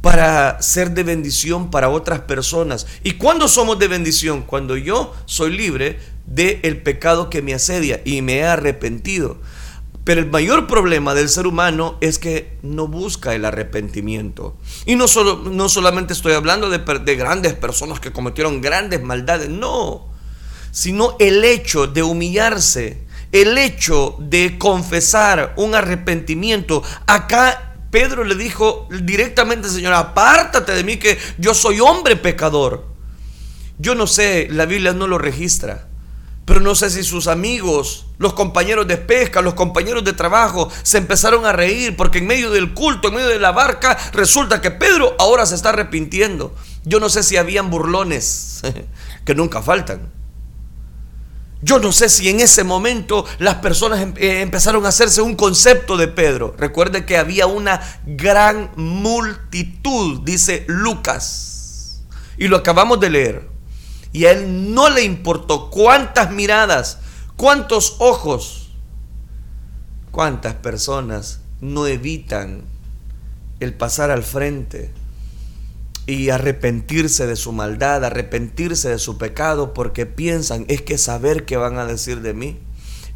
para 0.00 0.62
ser 0.62 0.92
de 0.92 1.02
bendición 1.02 1.70
para 1.70 1.90
otras 1.90 2.20
personas. 2.20 2.86
¿Y 3.04 3.12
cuándo 3.12 3.48
somos 3.48 3.78
de 3.78 3.88
bendición? 3.88 4.42
Cuando 4.42 4.76
yo 4.76 5.14
soy 5.26 5.54
libre 5.54 5.98
del 6.26 6.60
el 6.62 6.82
pecado 6.82 7.28
que 7.28 7.42
me 7.42 7.52
asedia 7.52 8.00
y 8.04 8.22
me 8.22 8.38
he 8.38 8.44
arrepentido. 8.44 9.38
Pero 10.04 10.22
el 10.22 10.30
mayor 10.30 10.66
problema 10.66 11.14
del 11.14 11.28
ser 11.28 11.46
humano 11.46 11.98
es 12.00 12.18
que 12.18 12.56
no 12.62 12.88
busca 12.88 13.34
el 13.34 13.44
arrepentimiento. 13.44 14.56
Y 14.86 14.96
no, 14.96 15.06
solo, 15.06 15.42
no 15.44 15.68
solamente 15.68 16.14
estoy 16.14 16.32
hablando 16.32 16.70
de, 16.70 16.78
de 16.78 17.16
grandes 17.16 17.52
personas 17.52 18.00
que 18.00 18.10
cometieron 18.10 18.62
grandes 18.62 19.02
maldades, 19.02 19.50
no, 19.50 20.08
sino 20.70 21.16
el 21.18 21.44
hecho 21.44 21.86
de 21.86 22.02
humillarse, 22.02 23.06
el 23.32 23.58
hecho 23.58 24.16
de 24.18 24.58
confesar 24.58 25.54
un 25.56 25.74
arrepentimiento, 25.74 26.82
acá 27.06 27.74
Pedro 27.90 28.24
le 28.24 28.36
dijo 28.36 28.88
directamente, 29.02 29.68
Señor, 29.68 29.92
apártate 29.94 30.72
de 30.72 30.84
mí 30.84 30.96
que 30.96 31.18
yo 31.38 31.54
soy 31.54 31.80
hombre 31.80 32.16
pecador. 32.16 32.86
Yo 33.78 33.94
no 33.94 34.06
sé, 34.06 34.48
la 34.50 34.66
Biblia 34.66 34.92
no 34.92 35.06
lo 35.06 35.18
registra, 35.18 35.88
pero 36.44 36.60
no 36.60 36.74
sé 36.74 36.90
si 36.90 37.02
sus 37.02 37.26
amigos, 37.26 38.06
los 38.18 38.34
compañeros 38.34 38.86
de 38.86 38.96
pesca, 38.96 39.40
los 39.42 39.54
compañeros 39.54 40.04
de 40.04 40.12
trabajo, 40.12 40.70
se 40.82 40.98
empezaron 40.98 41.46
a 41.46 41.52
reír 41.52 41.96
porque 41.96 42.18
en 42.18 42.26
medio 42.26 42.50
del 42.50 42.74
culto, 42.74 43.08
en 43.08 43.14
medio 43.14 43.28
de 43.28 43.38
la 43.38 43.52
barca, 43.52 43.96
resulta 44.12 44.60
que 44.60 44.70
Pedro 44.70 45.16
ahora 45.18 45.46
se 45.46 45.54
está 45.54 45.70
arrepintiendo. 45.70 46.54
Yo 46.84 47.00
no 47.00 47.08
sé 47.08 47.22
si 47.22 47.36
habían 47.36 47.70
burlones, 47.70 48.62
que 49.24 49.34
nunca 49.34 49.62
faltan. 49.62 50.19
Yo 51.62 51.78
no 51.78 51.92
sé 51.92 52.08
si 52.08 52.28
en 52.28 52.40
ese 52.40 52.64
momento 52.64 53.26
las 53.38 53.56
personas 53.56 54.00
em, 54.00 54.14
eh, 54.16 54.40
empezaron 54.40 54.86
a 54.86 54.88
hacerse 54.88 55.20
un 55.20 55.36
concepto 55.36 55.96
de 55.96 56.08
Pedro. 56.08 56.54
Recuerde 56.56 57.04
que 57.04 57.18
había 57.18 57.46
una 57.46 57.80
gran 58.06 58.70
multitud, 58.76 60.20
dice 60.22 60.64
Lucas. 60.68 62.02
Y 62.38 62.48
lo 62.48 62.56
acabamos 62.56 62.98
de 63.00 63.10
leer. 63.10 63.48
Y 64.12 64.24
a 64.24 64.32
él 64.32 64.74
no 64.74 64.88
le 64.88 65.02
importó 65.02 65.70
cuántas 65.70 66.30
miradas, 66.30 66.98
cuántos 67.36 67.96
ojos, 67.98 68.70
cuántas 70.10 70.54
personas 70.54 71.40
no 71.60 71.86
evitan 71.86 72.64
el 73.60 73.74
pasar 73.74 74.10
al 74.10 74.22
frente 74.22 74.92
y 76.06 76.30
arrepentirse 76.30 77.26
de 77.26 77.36
su 77.36 77.52
maldad, 77.52 78.04
arrepentirse 78.04 78.88
de 78.88 78.98
su 78.98 79.18
pecado, 79.18 79.74
porque 79.74 80.06
piensan, 80.06 80.64
es 80.68 80.82
que 80.82 80.98
saber 80.98 81.44
qué 81.44 81.56
van 81.56 81.78
a 81.78 81.86
decir 81.86 82.20
de 82.20 82.34
mí, 82.34 82.58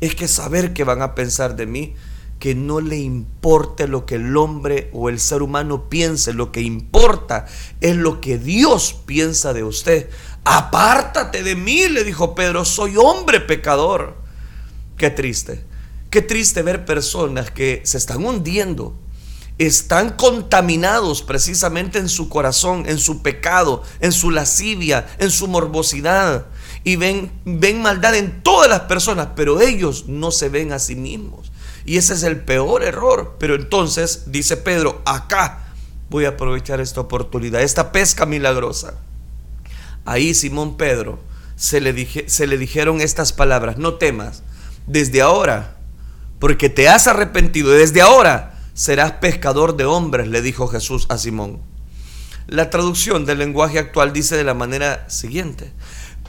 es 0.00 0.14
que 0.14 0.29
saber 0.29 0.73
qué 0.73 0.85
van 0.85 1.03
a 1.03 1.14
pensar 1.14 1.57
de 1.57 1.67
mí, 1.67 1.95
que 2.38 2.55
no 2.55 2.81
le 2.81 2.99
importe 2.99 3.88
lo 3.88 4.05
que 4.05 4.17
el 4.17 4.37
hombre 4.37 4.91
o 4.93 5.09
el 5.09 5.19
ser 5.19 5.43
humano 5.43 5.88
piense, 5.88 6.35
lo 6.35 6.53
que 6.53 6.61
importa 6.61 7.47
es 7.81 7.97
lo 7.97 8.21
que 8.21 8.38
Dios 8.38 9.00
piensa 9.07 9.55
de 9.55 9.64
usted. 9.64 10.11
Apártate 10.45 11.43
de 11.43 11.57
mí, 11.57 11.88
le 11.88 12.05
dijo 12.05 12.35
Pedro, 12.35 12.64
soy 12.64 12.97
hombre 12.97 13.41
pecador. 13.41 14.17
Qué 14.99 15.11
triste, 15.11 15.64
qué 16.11 16.21
triste 16.23 16.62
ver 16.62 16.85
personas 16.85 17.50
que 17.50 17.81
se 17.85 17.97
están 17.97 18.25
hundiendo, 18.25 18.95
están 19.58 20.11
contaminados 20.11 21.23
precisamente 21.23 21.99
en 21.99 22.08
su 22.08 22.28
corazón, 22.28 22.84
en 22.87 22.99
su 22.99 23.23
pecado, 23.23 23.82
en 24.00 24.12
su 24.12 24.30
lascivia, 24.30 25.06
en 25.18 25.30
su 25.30 25.46
morbosidad. 25.46 26.46
Y 26.82 26.96
ven, 26.96 27.32
ven 27.44 27.80
maldad 27.80 28.14
en 28.14 28.42
todas 28.42 28.68
las 28.68 28.80
personas, 28.80 29.28
pero 29.37 29.61
ellos 29.61 30.06
no 30.08 30.30
se 30.30 30.49
ven 30.49 30.73
a 30.73 30.78
sí 30.78 30.96
mismos. 30.96 31.52
Y 31.87 31.96
ese 31.99 32.14
es 32.14 32.23
el 32.25 32.40
peor 32.40 32.82
error. 32.82 33.37
Pero 33.38 33.54
entonces, 33.54 34.25
dice 34.26 34.56
Pedro, 34.56 35.00
acá 35.04 35.68
voy 36.11 36.25
a 36.25 36.30
aprovechar 36.30 36.80
esta 36.80 37.00
oportunidad, 37.00 37.62
esta 37.62 37.92
pesca 37.92 38.26
milagrosa. 38.26 38.94
Ahí 40.04 40.34
Simón 40.34 40.76
Pedro 40.76 41.18
se 41.56 41.80
le, 41.80 42.28
se 42.28 42.46
le 42.46 42.58
dijeron 42.58 43.00
estas 43.00 43.32
palabras, 43.32 43.78
no 43.78 43.94
temas, 43.94 44.42
desde 44.87 45.23
ahora, 45.23 45.76
porque 46.38 46.68
te 46.68 46.88
has 46.88 47.06
arrepentido, 47.06 47.70
desde 47.70 48.02
ahora 48.02 48.53
serás 48.75 49.12
pescador 49.12 49.76
de 49.76 49.85
hombres, 49.85 50.28
le 50.28 50.43
dijo 50.43 50.69
Jesús 50.69 51.07
a 51.09 51.16
Simón. 51.16 51.61
La 52.47 52.69
traducción 52.69 53.25
del 53.25 53.38
lenguaje 53.38 53.78
actual 53.78 54.12
dice 54.12 54.37
de 54.37 54.45
la 54.45 54.54
manera 54.54 55.09
siguiente, 55.09 55.73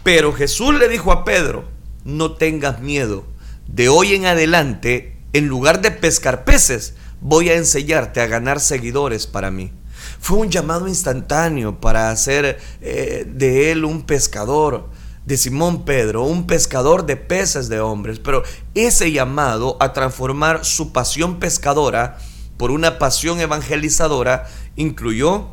pero 0.03 0.31
Jesús 0.31 0.73
le 0.75 0.87
dijo 0.87 1.11
a 1.11 1.25
Pedro, 1.25 1.65
no 2.05 2.33
tengas 2.33 2.79
miedo, 2.79 3.25
de 3.67 3.89
hoy 3.89 4.13
en 4.13 4.27
adelante, 4.27 5.17
en 5.33 5.47
lugar 5.47 5.81
de 5.81 5.91
pescar 5.91 6.45
peces, 6.45 6.93
voy 7.19 7.49
a 7.49 7.55
enseñarte 7.55 8.21
a 8.21 8.27
ganar 8.27 8.59
seguidores 8.59 9.27
para 9.27 9.51
mí. 9.51 9.73
Fue 10.19 10.37
un 10.37 10.49
llamado 10.49 10.87
instantáneo 10.87 11.81
para 11.81 12.11
hacer 12.11 12.59
eh, 12.81 13.25
de 13.27 13.71
él 13.71 13.83
un 13.83 14.03
pescador, 14.03 14.89
de 15.25 15.37
Simón 15.37 15.85
Pedro, 15.85 16.23
un 16.23 16.45
pescador 16.45 17.05
de 17.05 17.17
peces 17.17 17.67
de 17.67 17.79
hombres. 17.79 18.19
Pero 18.19 18.43
ese 18.75 19.11
llamado 19.11 19.77
a 19.79 19.91
transformar 19.91 20.63
su 20.63 20.93
pasión 20.93 21.39
pescadora 21.39 22.17
por 22.57 22.71
una 22.71 22.99
pasión 22.99 23.39
evangelizadora 23.39 24.47
incluyó 24.75 25.49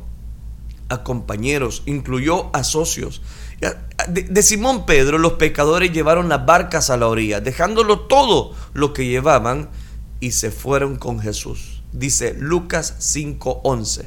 a 0.88 1.02
compañeros, 1.02 1.82
incluyó 1.86 2.54
a 2.54 2.64
socios. 2.64 3.22
De, 4.08 4.42
Simón 4.42 4.86
Pedro 4.86 5.18
los 5.18 5.34
pescadores 5.34 5.92
llevaron 5.92 6.28
las 6.28 6.44
barcas 6.44 6.90
a 6.90 6.96
la 6.96 7.08
orilla, 7.08 7.40
dejándolo 7.40 8.00
todo 8.00 8.54
lo 8.74 8.92
que 8.92 9.06
llevaban 9.06 9.70
y 10.20 10.32
se 10.32 10.50
fueron 10.50 10.96
con 10.96 11.20
Jesús. 11.20 11.82
Dice 11.92 12.34
Lucas 12.38 12.96
5:11. 13.00 14.06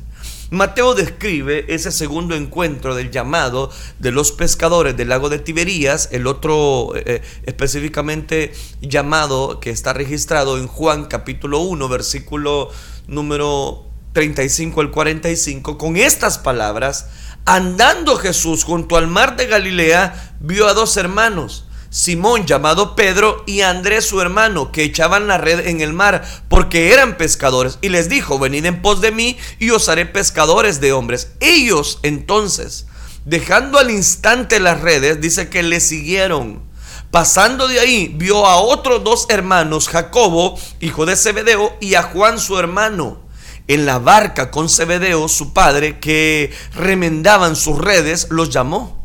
Mateo 0.52 0.94
describe 0.94 1.66
ese 1.70 1.92
segundo 1.92 2.36
encuentro 2.36 2.94
del 2.94 3.10
llamado 3.10 3.72
de 3.98 4.12
los 4.12 4.32
pescadores 4.32 4.96
del 4.96 5.10
lago 5.10 5.30
de 5.30 5.40
Tiberías, 5.40 6.10
el 6.12 6.28
otro 6.28 6.96
eh, 6.96 7.04
eh, 7.06 7.22
específicamente 7.44 8.54
llamado 8.80 9.60
que 9.60 9.72
está 9.72 9.94
registrado 9.94 10.60
en 10.60 10.68
Juan 10.68 11.06
capítulo 11.06 11.60
1, 11.62 11.90
versículo 11.90 12.70
número 13.08 13.88
35 14.14 14.82
al 14.82 14.92
45, 14.92 15.80
con 15.80 15.98
estas 15.98 16.38
palabras, 16.38 17.08
andando 17.46 18.16
Jesús 18.18 18.64
junto 18.64 18.98
al 18.98 19.08
mar 19.08 19.38
de 19.38 19.48
Galilea, 19.48 20.36
vio 20.40 20.68
a 20.68 20.75
dos 20.75 20.96
hermanos 20.98 21.64
Simón 21.96 22.46
llamado 22.46 22.94
Pedro 22.94 23.46
y 23.48 23.62
Andrés 23.62 24.04
su 24.04 24.20
hermano, 24.20 24.74
que 24.74 24.84
echaban 24.84 25.28
la 25.28 25.38
red 25.38 25.66
en 25.66 25.80
el 25.80 25.94
mar, 25.94 26.25
porque 26.50 26.92
eran 26.92 27.16
pescadores, 27.16 27.80
y 27.82 27.88
les 27.88 28.10
dijo, 28.10 28.38
venid 28.38 28.66
en 28.66 28.82
pos 28.82 29.00
de 29.00 29.14
mí 29.14 29.38
y 29.60 29.70
os 29.70 29.88
haré 29.88 30.06
pescadores 30.06 30.82
de 30.82 30.92
hombres. 30.92 31.30
Ellos 31.40 32.00
entonces, 32.04 32.88
dejando 33.24 33.79
al 33.79 33.92
instante 33.92 34.60
las 34.60 34.81
redes, 34.81 35.22
dice 35.22 35.48
que 35.48 35.64
le 35.64 35.79
siguieron. 35.79 36.64
Pasando 37.12 37.66
de 37.70 37.79
ahí, 37.79 38.14
vio 38.14 38.46
a 38.46 38.58
otros 38.58 39.01
dos 39.05 39.27
hermanos, 39.29 39.88
Jacobo, 39.88 40.60
hijo 40.81 41.05
de 41.05 41.16
Zebedeo, 41.16 41.77
y 41.79 41.96
a 41.96 42.03
Juan 42.03 42.40
su 42.40 42.60
hermano 42.60 43.24
en 43.70 43.86
la 43.86 44.00
barca 44.00 44.51
con 44.51 44.68
Zebedeo, 44.68 45.29
su 45.29 45.53
padre, 45.53 46.01
que 46.01 46.51
remendaban 46.74 47.55
sus 47.55 47.77
redes, 47.77 48.27
los 48.31 48.50
llamó. 48.50 49.04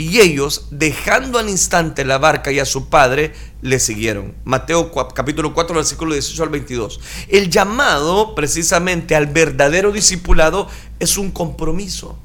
Y 0.00 0.20
ellos, 0.20 0.68
dejando 0.70 1.40
al 1.40 1.48
instante 1.48 2.04
la 2.04 2.18
barca 2.18 2.52
y 2.52 2.60
a 2.60 2.64
su 2.64 2.88
padre, 2.88 3.32
le 3.62 3.80
siguieron. 3.80 4.32
Mateo 4.44 4.92
capítulo 5.12 5.52
4, 5.52 5.74
versículo 5.74 6.12
18 6.12 6.40
al 6.44 6.48
22. 6.50 7.00
El 7.26 7.50
llamado 7.50 8.36
precisamente 8.36 9.16
al 9.16 9.26
verdadero 9.26 9.90
discipulado 9.90 10.68
es 11.00 11.18
un 11.18 11.32
compromiso. 11.32 12.16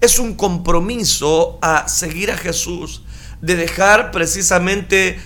Es 0.00 0.18
un 0.18 0.34
compromiso 0.34 1.60
a 1.62 1.86
seguir 1.86 2.32
a 2.32 2.36
Jesús, 2.36 3.04
de 3.40 3.54
dejar 3.54 4.10
precisamente 4.10 5.16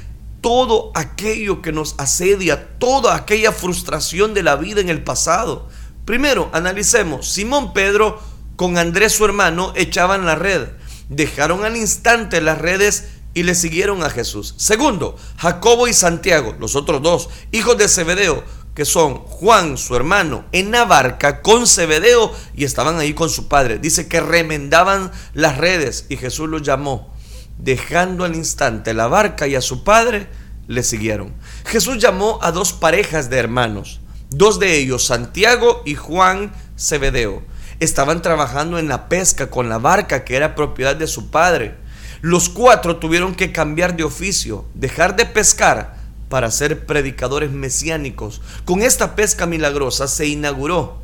todo 0.42 0.92
aquello 0.94 1.62
que 1.62 1.72
nos 1.72 1.94
asedia, 1.96 2.68
toda 2.78 3.16
aquella 3.16 3.50
frustración 3.50 4.34
de 4.34 4.42
la 4.42 4.56
vida 4.56 4.82
en 4.82 4.90
el 4.90 5.02
pasado. 5.02 5.70
Primero, 6.04 6.50
analicemos, 6.52 7.30
Simón 7.30 7.72
Pedro 7.72 8.20
con 8.56 8.76
Andrés 8.76 9.14
su 9.14 9.24
hermano 9.24 9.72
echaban 9.74 10.26
la 10.26 10.34
red 10.34 10.68
dejaron 11.08 11.64
al 11.64 11.76
instante 11.76 12.40
las 12.40 12.58
redes 12.58 13.08
y 13.34 13.42
le 13.42 13.54
siguieron 13.54 14.02
a 14.02 14.10
Jesús. 14.10 14.54
Segundo, 14.56 15.16
Jacobo 15.36 15.88
y 15.88 15.92
Santiago, 15.92 16.56
los 16.58 16.76
otros 16.76 17.02
dos, 17.02 17.28
hijos 17.52 17.78
de 17.78 17.88
Zebedeo, 17.88 18.42
que 18.74 18.84
son 18.84 19.16
Juan, 19.16 19.76
su 19.76 19.96
hermano, 19.96 20.44
en 20.52 20.70
la 20.70 20.84
barca 20.84 21.42
con 21.42 21.66
Zebedeo 21.66 22.32
y 22.54 22.64
estaban 22.64 22.98
ahí 22.98 23.12
con 23.12 23.28
su 23.28 23.48
padre. 23.48 23.78
Dice 23.78 24.08
que 24.08 24.20
remendaban 24.20 25.10
las 25.34 25.58
redes 25.58 26.06
y 26.08 26.16
Jesús 26.16 26.48
los 26.48 26.62
llamó. 26.62 27.12
Dejando 27.58 28.24
al 28.24 28.36
instante 28.36 28.94
la 28.94 29.08
barca 29.08 29.48
y 29.48 29.56
a 29.56 29.60
su 29.60 29.82
padre, 29.82 30.28
le 30.68 30.84
siguieron. 30.84 31.34
Jesús 31.64 31.98
llamó 31.98 32.38
a 32.40 32.52
dos 32.52 32.72
parejas 32.72 33.30
de 33.30 33.38
hermanos, 33.38 34.00
dos 34.30 34.60
de 34.60 34.78
ellos, 34.78 35.06
Santiago 35.06 35.82
y 35.84 35.96
Juan 35.96 36.52
Zebedeo 36.78 37.42
estaban 37.80 38.22
trabajando 38.22 38.78
en 38.78 38.88
la 38.88 39.08
pesca 39.08 39.50
con 39.50 39.68
la 39.68 39.78
barca 39.78 40.24
que 40.24 40.36
era 40.36 40.54
propiedad 40.54 40.96
de 40.96 41.06
su 41.06 41.30
padre. 41.30 41.74
Los 42.20 42.48
cuatro 42.48 42.96
tuvieron 42.96 43.34
que 43.34 43.52
cambiar 43.52 43.96
de 43.96 44.04
oficio, 44.04 44.64
dejar 44.74 45.16
de 45.16 45.26
pescar 45.26 45.96
para 46.28 46.50
ser 46.50 46.86
predicadores 46.86 47.50
mesiánicos. 47.50 48.40
Con 48.64 48.82
esta 48.82 49.14
pesca 49.14 49.46
milagrosa 49.46 50.08
se 50.08 50.26
inauguró 50.26 50.98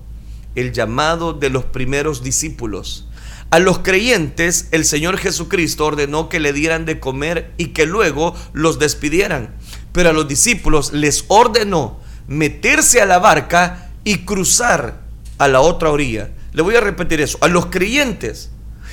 el 0.55 0.73
llamado 0.73 1.33
de 1.33 1.51
los 1.51 1.65
primeros 1.65 2.23
discípulos. 2.23 3.09
A 3.51 3.61
los 3.61 3.79
creyentes 3.79 4.69
el 4.73 4.85
Señor 4.85 5.19
Jesucristo 5.19 5.87
ordenó 5.87 6.29
que 6.29 6.41
le 6.41 6.53
dieran 6.53 6.85
de 6.85 6.99
comer 6.99 7.53
y 7.57 7.69
que 7.69 7.87
luego 7.87 8.35
los 8.53 8.79
despidieran. 8.79 9.55
Pero 9.93 10.11
a 10.11 10.13
los 10.13 10.27
discípulos 10.27 10.93
les 10.93 11.25
ordenó 11.29 12.01
meterse 12.27 13.01
a 13.01 13.07
la 13.07 13.19
barca 13.19 13.91
y 14.03 14.19
cruzar 14.25 15.03
a 15.39 15.49
la 15.49 15.61
otra 15.61 15.91
orilla. 15.91 16.31
Le 16.55 16.63
voy 16.63 16.77
a 16.77 16.81
repetir 16.81 17.21
eso. 17.21 17.37
A 17.41 17.49
los 17.49 17.67
creyentes, 17.67 18.51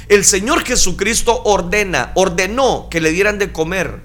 el 0.10 0.26
Señor 0.26 0.66
Jesucristo 0.66 1.44
ordena, 1.44 2.12
ordenó 2.16 2.90
que 2.90 3.00
le 3.00 3.12
dieran 3.12 3.38
de 3.38 3.52
comer 3.52 4.02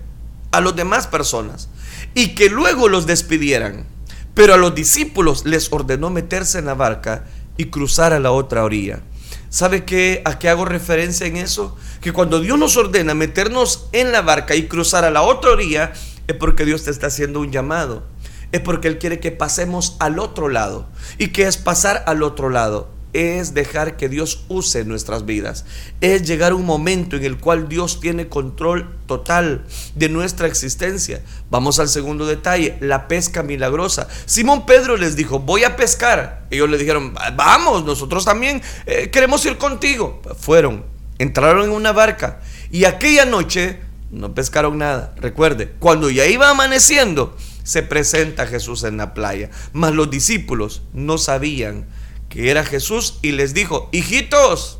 a 0.52 0.60
las 0.60 0.76
demás 0.76 1.06
personas 1.06 1.70
y 2.14 2.34
que 2.34 2.50
luego 2.50 2.88
los 2.88 3.06
despidieran. 3.06 3.86
Pero 4.34 4.52
a 4.52 4.58
los 4.58 4.74
discípulos 4.74 5.46
les 5.46 5.72
ordenó 5.72 6.10
meterse 6.10 6.58
en 6.58 6.66
la 6.66 6.74
barca 6.74 7.24
y 7.56 7.66
cruzar 7.66 8.12
a 8.12 8.20
la 8.20 8.30
otra 8.30 8.62
orilla. 8.62 9.00
¿Sabe 9.48 9.86
qué, 9.86 10.20
a 10.26 10.38
qué 10.38 10.50
hago 10.50 10.66
referencia 10.66 11.26
en 11.26 11.38
eso? 11.38 11.78
Que 12.02 12.12
cuando 12.12 12.40
Dios 12.40 12.58
nos 12.58 12.76
ordena 12.76 13.14
meternos 13.14 13.88
en 13.92 14.12
la 14.12 14.20
barca 14.20 14.54
y 14.54 14.66
cruzar 14.66 15.04
a 15.04 15.10
la 15.10 15.22
otra 15.22 15.52
orilla, 15.52 15.94
es 16.26 16.36
porque 16.36 16.66
Dios 16.66 16.84
te 16.84 16.90
está 16.90 17.06
haciendo 17.06 17.40
un 17.40 17.52
llamado. 17.52 18.04
Es 18.52 18.60
porque 18.60 18.88
Él 18.88 18.98
quiere 18.98 19.18
que 19.18 19.32
pasemos 19.32 19.96
al 19.98 20.18
otro 20.18 20.50
lado. 20.50 20.88
¿Y 21.16 21.28
qué 21.28 21.44
es 21.46 21.56
pasar 21.56 22.04
al 22.06 22.22
otro 22.22 22.50
lado? 22.50 22.95
Es 23.16 23.54
dejar 23.54 23.96
que 23.96 24.10
Dios 24.10 24.44
use 24.48 24.84
nuestras 24.84 25.24
vidas. 25.24 25.64
Es 26.02 26.26
llegar 26.26 26.52
un 26.52 26.66
momento 26.66 27.16
en 27.16 27.24
el 27.24 27.38
cual 27.38 27.66
Dios 27.66 27.98
tiene 27.98 28.28
control 28.28 28.94
total 29.06 29.64
de 29.94 30.10
nuestra 30.10 30.46
existencia. 30.46 31.22
Vamos 31.50 31.78
al 31.78 31.88
segundo 31.88 32.26
detalle, 32.26 32.76
la 32.80 33.08
pesca 33.08 33.42
milagrosa. 33.42 34.06
Simón 34.26 34.66
Pedro 34.66 34.98
les 34.98 35.16
dijo, 35.16 35.38
voy 35.38 35.64
a 35.64 35.76
pescar. 35.76 36.46
Ellos 36.50 36.68
le 36.68 36.76
dijeron, 36.76 37.14
vamos, 37.36 37.84
nosotros 37.84 38.26
también 38.26 38.60
eh, 38.84 39.08
queremos 39.10 39.44
ir 39.46 39.56
contigo. 39.56 40.20
Fueron, 40.38 40.84
entraron 41.18 41.64
en 41.64 41.70
una 41.70 41.92
barca 41.92 42.40
y 42.70 42.84
aquella 42.84 43.24
noche 43.24 43.80
no 44.10 44.34
pescaron 44.34 44.76
nada. 44.76 45.14
Recuerde, 45.16 45.72
cuando 45.78 46.10
ya 46.10 46.26
iba 46.26 46.50
amaneciendo, 46.50 47.34
se 47.62 47.82
presenta 47.82 48.46
Jesús 48.46 48.84
en 48.84 48.98
la 48.98 49.14
playa. 49.14 49.50
Mas 49.72 49.94
los 49.94 50.10
discípulos 50.10 50.82
no 50.92 51.16
sabían 51.16 51.86
que 52.28 52.50
era 52.50 52.64
Jesús 52.64 53.18
y 53.22 53.32
les 53.32 53.54
dijo, 53.54 53.88
hijitos, 53.92 54.78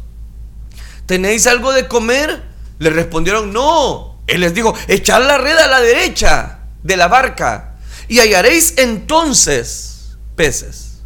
¿tenéis 1.07 1.47
algo 1.47 1.73
de 1.73 1.89
comer? 1.89 2.43
Le 2.79 2.91
respondieron, 2.91 3.53
no. 3.53 4.21
Él 4.27 4.41
les 4.41 4.55
dijo, 4.55 4.75
echad 4.89 5.25
la 5.27 5.39
red 5.39 5.57
a 5.57 5.69
la 5.69 5.81
derecha 5.81 6.61
de 6.83 6.97
la 6.97 7.09
barca 7.09 7.77
y 8.09 8.19
hallaréis 8.19 8.75
entonces 8.77 10.17
peces. 10.35 10.99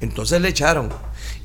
Entonces 0.00 0.40
le 0.40 0.48
echaron 0.48 0.90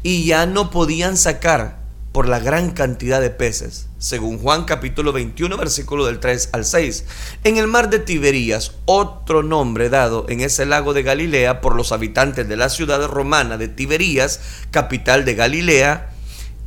y 0.03 0.25
ya 0.25 0.45
no 0.45 0.69
podían 0.69 1.17
sacar 1.17 1.82
por 2.13 2.30
la 2.30 2.39
gran 2.39 2.71
cantidad 2.71 3.19
de 3.19 3.32
peces, 3.32 3.88
según 3.97 4.38
Juan 4.38 4.65
capítulo 4.65 5.12
21, 5.12 5.58
versículo 5.58 6.06
del 6.06 6.19
3 6.19 6.49
al 6.54 6.63
6. 6.63 7.06
En 7.43 7.58
el 7.58 7.67
mar 7.67 7.89
de 7.89 7.97
Tiberías, 7.97 8.73
otro 8.86 9.41
nombre 9.41 9.89
dado 9.89 10.28
en 10.30 10.39
ese 10.39 10.67
lago 10.67 10.93
de 10.93 11.02
Galilea 11.02 11.60
por 11.60 11.76
los 11.76 11.91
habitantes 11.91 12.47
de 12.47 12.56
la 12.56 12.69
ciudad 12.69 13.04
romana 13.08 13.58
de 13.58 13.67
Tiberías, 13.67 14.39
capital 14.69 15.26
de 15.26 15.34
Galilea, 15.34 16.13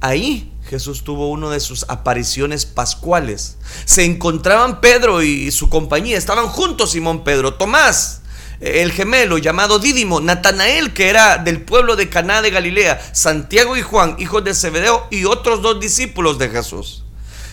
ahí 0.01 0.53
Jesús 0.69 1.05
tuvo 1.05 1.31
una 1.31 1.49
de 1.51 1.61
sus 1.61 1.87
apariciones 1.89 2.67
pascuales. 2.67 3.57
Se 3.85 4.05
encontraban 4.05 4.81
Pedro 4.81 5.23
y 5.23 5.53
su 5.53 5.69
compañía, 5.69 6.19
estaban 6.19 6.49
juntos 6.49 6.91
Simón 6.91 7.23
Pedro, 7.23 7.55
Tomás, 7.55 8.23
el 8.61 8.93
gemelo 8.93 9.39
llamado 9.39 9.79
Dídimo, 9.79 10.21
Natanael, 10.21 10.93
que 10.93 11.09
era 11.09 11.39
del 11.39 11.61
pueblo 11.63 11.97
de 11.97 12.09
Caná 12.09 12.43
de 12.43 12.51
Galilea, 12.51 13.01
Santiago 13.13 13.77
y 13.77 13.83
Juan, 13.83 14.17
hijos 14.19 14.45
de 14.45 14.55
Zebedeo, 14.55 15.07
y 15.11 15.25
otros 15.25 15.63
dos 15.63 15.81
discípulos 15.81 16.39
de 16.39 16.49
Jesús. 16.49 17.05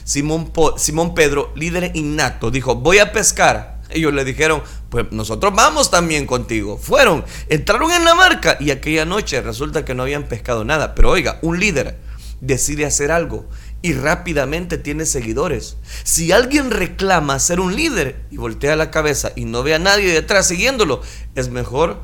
Simón, 0.03 0.51
Simón 0.77 1.15
Pedro, 1.15 1.51
líder 1.55 1.91
innato, 1.93 2.51
dijo, 2.51 2.75
voy 2.75 2.99
a 2.99 3.11
pescar. 3.11 3.81
Ellos 3.89 4.13
le 4.13 4.25
dijeron, 4.25 4.63
pues 4.89 5.11
nosotros 5.11 5.53
vamos 5.55 5.91
también 5.91 6.25
contigo. 6.25 6.77
Fueron, 6.77 7.23
entraron 7.47 7.91
en 7.91 8.05
la 8.05 8.15
marca 8.15 8.57
y 8.59 8.71
aquella 8.71 9.05
noche 9.05 9.41
resulta 9.41 9.85
que 9.85 9.93
no 9.93 10.03
habían 10.03 10.23
pescado 10.23 10.65
nada. 10.65 10.95
Pero 10.95 11.11
oiga, 11.11 11.37
un 11.41 11.59
líder 11.59 11.99
decide 12.41 12.85
hacer 12.85 13.11
algo 13.11 13.45
y 13.83 13.93
rápidamente 13.93 14.77
tiene 14.77 15.05
seguidores. 15.05 15.75
Si 16.03 16.31
alguien 16.31 16.71
reclama 16.71 17.37
ser 17.37 17.59
un 17.59 17.75
líder 17.75 18.25
y 18.31 18.37
voltea 18.37 18.77
la 18.77 18.89
cabeza 18.89 19.33
y 19.35 19.43
no 19.43 19.61
ve 19.61 19.75
a 19.75 19.79
nadie 19.79 20.11
detrás 20.11 20.47
siguiéndolo, 20.47 21.01
es 21.35 21.49
mejor 21.49 22.01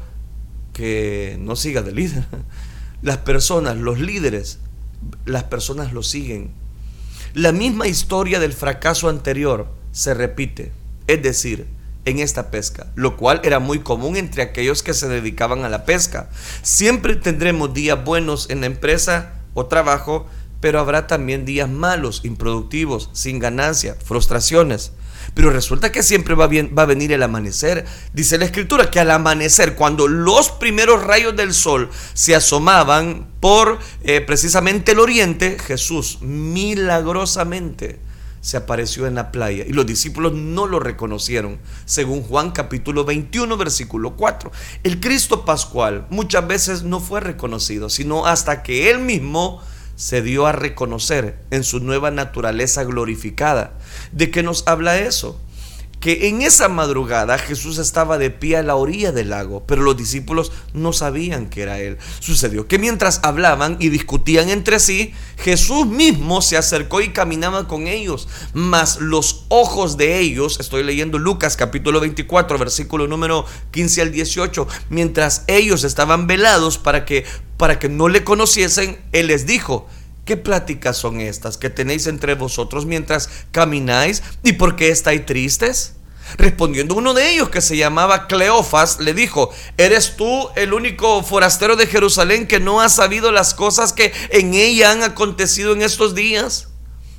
que 0.74 1.38
no 1.40 1.56
siga 1.56 1.82
de 1.82 1.94
líder. 1.94 2.26
Las 3.02 3.20
personas, 3.20 3.78
los 3.78 3.98
líderes, 3.98 4.60
las 5.24 5.46
personas 5.46 5.94
lo 5.94 6.04
siguen. 6.04 6.52
La 7.34 7.54
misma 7.54 7.88
historia 7.88 8.42
del 8.42 8.52
fracaso 8.52 9.08
anterior 9.08 9.68
se 9.94 10.14
repite, 10.14 10.74
es 11.08 11.24
decir, 11.24 11.66
en 12.04 12.20
esta 12.20 12.52
pesca, 12.52 12.88
lo 12.96 13.16
cual 13.16 13.40
era 13.46 13.60
muy 13.60 13.80
común 13.80 14.18
entre 14.18 14.42
aquellos 14.42 14.84
que 14.84 14.94
se 14.94 15.08
dedicaban 15.08 15.64
a 15.64 15.70
la 15.70 15.86
pesca. 15.86 16.30
Siempre 16.62 17.16
tendremos 17.16 17.74
días 17.74 18.04
buenos 18.04 18.50
en 18.50 18.60
la 18.60 18.68
empresa 18.68 19.36
o 19.54 19.68
trabajo 19.68 20.28
pero 20.62 20.80
habrá 20.80 21.08
también 21.08 21.46
días 21.46 21.70
malos, 21.70 22.22
improductivos, 22.24 23.10
sin 23.14 23.40
ganancia, 23.40 23.96
frustraciones. 24.04 24.92
Pero 25.34 25.52
resulta 25.52 25.92
que 25.92 26.04
siempre 26.04 26.36
va, 26.36 26.48
bien, 26.48 26.74
va 26.78 26.84
a 26.84 26.88
venir 26.88 27.12
el 27.12 27.24
amanecer. 27.24 27.86
Dice 28.14 28.38
la 28.38 28.46
escritura 28.46 28.90
que 28.90 29.00
al 29.00 29.12
amanecer, 29.12 29.76
cuando 29.76 30.08
los 30.08 30.50
primeros 30.50 31.04
rayos 31.04 31.36
del 31.36 31.54
sol 31.54 31.90
se 32.14 32.36
asomaban 32.36 33.28
por 33.40 33.80
eh, 34.04 34.22
precisamente 34.22 34.94
el 34.94 35.00
oriente, 35.00 35.58
Jesús 35.60 36.20
milagrosamente 36.22 38.00
se 38.42 38.58
apareció 38.58 39.06
en 39.06 39.16
la 39.16 39.32
playa 39.32 39.66
y 39.68 39.74
los 39.74 39.86
discípulos 39.86 40.34
no 40.34 40.66
lo 40.66 40.80
reconocieron, 40.80 41.60
según 41.86 42.24
Juan 42.24 42.52
capítulo 42.52 43.04
21 43.04 43.58
versículo 43.58 44.16
4. 44.16 44.52
El 44.84 45.00
Cristo 45.00 45.46
Pascual 45.46 46.08
muchas 46.10 46.48
veces 46.48 46.84
no 46.84 47.00
fue 47.00 47.20
reconocido, 47.20 47.90
sino 47.90 48.26
hasta 48.26 48.64
que 48.64 48.90
él 48.90 49.00
mismo 49.00 49.62
se 50.00 50.22
dio 50.22 50.48
a 50.48 50.54
reconocer 50.54 51.38
en 51.52 51.66
su 51.66 51.82
nueva 51.82 52.10
naturaleza 52.10 52.86
glorificada. 52.86 53.74
¿De 54.14 54.32
qué 54.32 54.44
nos 54.44 54.66
habla 54.66 54.98
eso? 54.98 55.42
Que 56.00 56.30
en 56.30 56.42
esa 56.42 56.70
madrugada 56.70 57.38
Jesús 57.38 57.78
estaba 57.78 58.18
de 58.18 58.30
pie 58.30 58.58
a 58.58 58.64
la 58.64 58.76
orilla 58.76 59.12
del 59.12 59.30
lago, 59.30 59.64
pero 59.66 59.82
los 59.82 59.98
discípulos 59.98 60.52
no 60.74 60.94
sabían 60.94 61.50
que 61.50 61.64
era 61.64 61.80
Él. 61.80 61.98
Sucedió 62.20 62.68
que 62.68 62.80
mientras 62.80 63.20
hablaban 63.24 63.78
y 63.80 63.90
discutían 63.90 64.50
entre 64.50 64.80
sí, 64.80 65.14
Jesús 65.38 65.88
mismo 65.88 66.42
se 66.42 66.58
acercó 66.58 67.02
y 67.02 67.10
caminaba 67.10 67.68
con 67.68 67.88
ellos, 67.88 68.28
mas 68.54 69.00
los 69.00 69.46
ojos 69.50 69.98
de 69.98 70.20
ellos, 70.20 70.60
estoy 70.60 70.84
leyendo 70.84 71.18
Lucas 71.18 71.58
capítulo 71.58 72.00
24, 72.00 72.58
versículo 72.58 73.08
número 73.08 73.46
15 73.72 74.02
al 74.02 74.12
18, 74.12 74.68
mientras 74.90 75.44
ellos 75.48 75.84
estaban 75.84 76.28
velados 76.28 76.78
para 76.78 77.06
que 77.06 77.26
para 77.60 77.78
que 77.78 77.90
no 77.90 78.08
le 78.08 78.24
conociesen, 78.24 79.02
Él 79.12 79.28
les 79.28 79.46
dijo, 79.46 79.86
¿Qué 80.30 80.38
pláticas 80.38 80.96
son 80.96 81.22
estas 81.22 81.58
que 81.58 81.72
tenéis 81.72 82.06
entre 82.06 82.36
vosotros 82.36 82.86
mientras 82.86 83.32
camináis? 83.50 84.22
¿Y 84.44 84.54
por 84.54 84.76
qué 84.76 84.90
estáis 84.90 85.26
tristes? 85.26 85.96
Respondiendo 86.38 86.94
uno 86.94 87.16
de 87.16 87.32
ellos 87.32 87.50
que 87.50 87.62
se 87.62 87.76
llamaba 87.78 88.28
Cleofas, 88.28 89.00
le 89.00 89.16
dijo, 89.16 89.50
¿eres 89.78 90.18
tú 90.18 90.50
el 90.56 90.74
único 90.74 91.24
forastero 91.24 91.76
de 91.76 91.88
Jerusalén 91.88 92.46
que 92.46 92.60
no 92.60 92.80
ha 92.80 92.90
sabido 92.90 93.32
las 93.32 93.56
cosas 93.56 93.92
que 93.92 94.14
en 94.30 94.54
ella 94.54 94.92
han 94.92 95.02
acontecido 95.02 95.74
en 95.74 95.82
estos 95.82 96.14
días? 96.14 96.68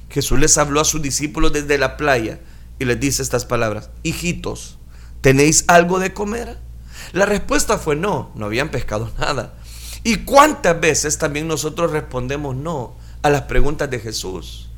Jesús 0.08 0.38
les 0.38 0.56
habló 0.56 0.80
a 0.80 0.84
sus 0.84 1.02
discípulos 1.02 1.52
desde 1.52 1.78
la 1.78 1.96
playa 1.96 2.38
y 2.78 2.84
les 2.84 3.00
dice 3.00 3.22
estas 3.22 3.44
palabras, 3.44 3.90
hijitos, 4.04 4.78
¿tenéis 5.20 5.64
algo 5.66 5.98
de 5.98 6.14
comer? 6.14 6.58
La 7.10 7.26
respuesta 7.26 7.76
fue 7.76 7.96
no, 7.96 8.30
no 8.36 8.46
habían 8.46 8.68
pescado 8.68 9.10
nada. 9.18 9.54
¿Y 10.04 10.18
cuántas 10.18 10.80
veces 10.80 11.18
también 11.18 11.48
nosotros 11.48 11.90
respondemos 11.90 12.54
no 12.54 12.99
a 13.22 13.30
las 13.30 13.42
preguntas 13.42 13.90
de 13.90 14.00
Jesús? 14.00 14.68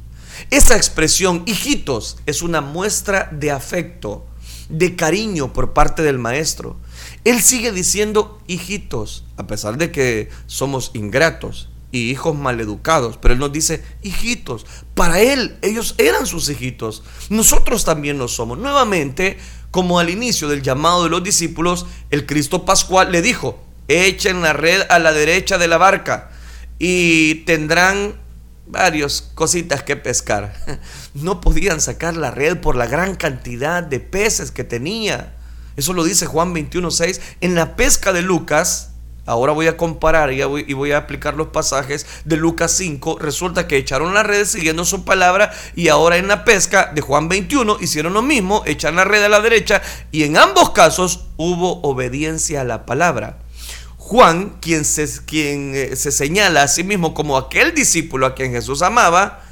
Esa 0.50 0.76
expresión, 0.76 1.42
hijitos, 1.46 2.18
es 2.26 2.42
una 2.42 2.60
muestra 2.60 3.28
de 3.32 3.50
afecto, 3.50 4.26
de 4.68 4.96
cariño 4.96 5.52
por 5.52 5.72
parte 5.72 6.02
del 6.02 6.18
maestro. 6.18 6.76
Él 7.24 7.42
sigue 7.42 7.72
diciendo 7.72 8.40
hijitos, 8.46 9.24
a 9.36 9.46
pesar 9.46 9.76
de 9.76 9.92
que 9.92 10.30
somos 10.46 10.90
ingratos 10.94 11.68
y 11.92 12.10
hijos 12.10 12.34
maleducados, 12.34 13.18
pero 13.18 13.34
él 13.34 13.40
nos 13.40 13.52
dice 13.52 13.84
hijitos. 14.02 14.66
Para 14.94 15.20
él, 15.20 15.58
ellos 15.62 15.94
eran 15.98 16.26
sus 16.26 16.48
hijitos. 16.48 17.02
Nosotros 17.28 17.84
también 17.84 18.18
lo 18.18 18.28
somos. 18.28 18.58
Nuevamente, 18.58 19.38
como 19.70 19.98
al 19.98 20.10
inicio 20.10 20.48
del 20.48 20.62
llamado 20.62 21.04
de 21.04 21.10
los 21.10 21.22
discípulos, 21.22 21.86
el 22.10 22.26
Cristo 22.26 22.64
Pascual 22.64 23.12
le 23.12 23.22
dijo, 23.22 23.62
echen 23.88 24.42
la 24.42 24.54
red 24.54 24.82
a 24.88 24.98
la 24.98 25.12
derecha 25.12 25.58
de 25.58 25.68
la 25.68 25.76
barca 25.76 26.30
y 26.78 27.36
tendrán 27.46 28.21
varias 28.72 29.30
cositas 29.34 29.82
que 29.82 29.96
pescar. 29.96 30.54
No 31.14 31.42
podían 31.42 31.82
sacar 31.82 32.16
la 32.16 32.30
red 32.30 32.56
por 32.56 32.74
la 32.74 32.86
gran 32.86 33.16
cantidad 33.16 33.82
de 33.82 34.00
peces 34.00 34.50
que 34.50 34.64
tenía. 34.64 35.34
Eso 35.76 35.92
lo 35.92 36.04
dice 36.04 36.24
Juan 36.24 36.54
21.6. 36.54 37.20
En 37.42 37.54
la 37.54 37.76
pesca 37.76 38.14
de 38.14 38.22
Lucas, 38.22 38.92
ahora 39.26 39.52
voy 39.52 39.66
a 39.66 39.76
comparar 39.76 40.32
y 40.32 40.42
voy, 40.42 40.92
a 40.92 40.96
aplicar 40.96 41.34
los 41.34 41.48
pasajes 41.48 42.06
de 42.24 42.36
Lucas 42.38 42.72
5. 42.72 43.18
Resulta 43.18 43.68
que 43.68 43.76
echaron 43.76 44.14
la 44.14 44.22
red 44.22 44.46
siguiendo 44.46 44.86
su 44.86 45.04
palabra 45.04 45.52
y 45.76 45.88
ahora 45.88 46.16
en 46.16 46.28
la 46.28 46.44
pesca 46.44 46.90
de 46.94 47.02
Juan 47.02 47.28
21 47.28 47.76
hicieron 47.80 48.14
lo 48.14 48.22
mismo, 48.22 48.62
echan 48.64 48.96
la 48.96 49.04
red 49.04 49.22
a 49.22 49.28
la 49.28 49.40
derecha 49.40 49.82
y 50.10 50.24
en 50.24 50.38
ambos 50.38 50.70
casos 50.70 51.26
hubo 51.36 51.82
obediencia 51.82 52.62
a 52.62 52.64
la 52.64 52.86
palabra. 52.86 53.38
Juan, 54.12 54.58
quien, 54.60 54.84
se, 54.84 55.08
quien 55.24 55.72
eh, 55.74 55.96
se 55.96 56.12
señala 56.12 56.64
a 56.64 56.68
sí 56.68 56.84
mismo 56.84 57.14
como 57.14 57.38
aquel 57.38 57.74
discípulo 57.74 58.26
a 58.26 58.34
quien 58.34 58.52
Jesús 58.52 58.82
amaba, 58.82 59.42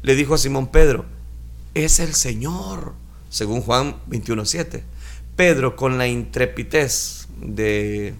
le 0.00 0.14
dijo 0.14 0.32
a 0.32 0.38
Simón 0.38 0.68
Pedro, 0.68 1.04
es 1.74 2.00
el 2.00 2.14
Señor, 2.14 2.94
según 3.28 3.60
Juan 3.60 3.96
21.7. 4.08 4.84
Pedro, 5.36 5.76
con 5.76 5.98
la 5.98 6.08
intrepidez 6.08 7.28
de, 7.42 8.14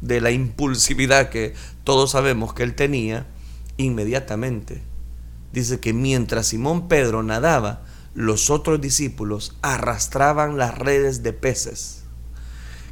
de 0.00 0.20
la 0.20 0.30
impulsividad 0.30 1.28
que 1.28 1.54
todos 1.82 2.12
sabemos 2.12 2.54
que 2.54 2.62
él 2.62 2.76
tenía, 2.76 3.26
inmediatamente 3.78 4.80
dice 5.52 5.80
que 5.80 5.92
mientras 5.92 6.46
Simón 6.46 6.86
Pedro 6.86 7.24
nadaba, 7.24 7.82
los 8.14 8.48
otros 8.48 8.80
discípulos 8.80 9.56
arrastraban 9.60 10.56
las 10.56 10.78
redes 10.78 11.24
de 11.24 11.32
peces 11.32 12.01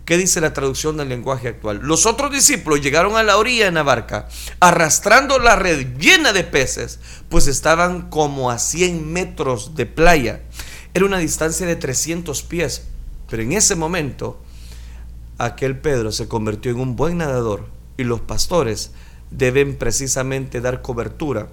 ¿Qué 0.05 0.17
dice 0.17 0.41
la 0.41 0.53
traducción 0.53 0.97
del 0.97 1.09
lenguaje 1.09 1.49
actual? 1.49 1.81
Los 1.83 2.07
otros 2.07 2.33
discípulos 2.33 2.81
llegaron 2.81 3.17
a 3.17 3.23
la 3.23 3.37
orilla 3.37 3.69
en 3.69 3.75
la 3.75 3.83
barca, 3.83 4.29
arrastrando 4.59 5.39
la 5.39 5.57
red 5.57 5.97
llena 5.99 6.33
de 6.33 6.43
peces, 6.43 6.99
pues 7.29 7.47
estaban 7.47 8.11
como 8.11 8.51
a 8.51 8.59
100 8.59 9.13
metros 9.13 9.77
de 9.77 9.87
playa. 9.87 10.41
Era 10.95 11.05
una 11.05 11.19
distancia 11.19 11.67
de 11.67 11.77
300 11.77 12.43
pies, 12.43 12.89
pero 13.29 13.43
en 13.43 13.53
ese 13.53 13.77
momento 13.77 14.43
aquel 15.39 15.79
Pedro 15.79 16.11
se 16.11 16.27
convirtió 16.27 16.73
en 16.73 16.81
un 16.81 16.97
buen 16.97 17.19
nadador 17.19 17.67
y 17.97 18.05
los 18.05 18.21
pastores 18.21 18.93
deben 19.31 19.77
precisamente 19.77 20.61
dar 20.61 20.83
cobertura. 20.83 21.49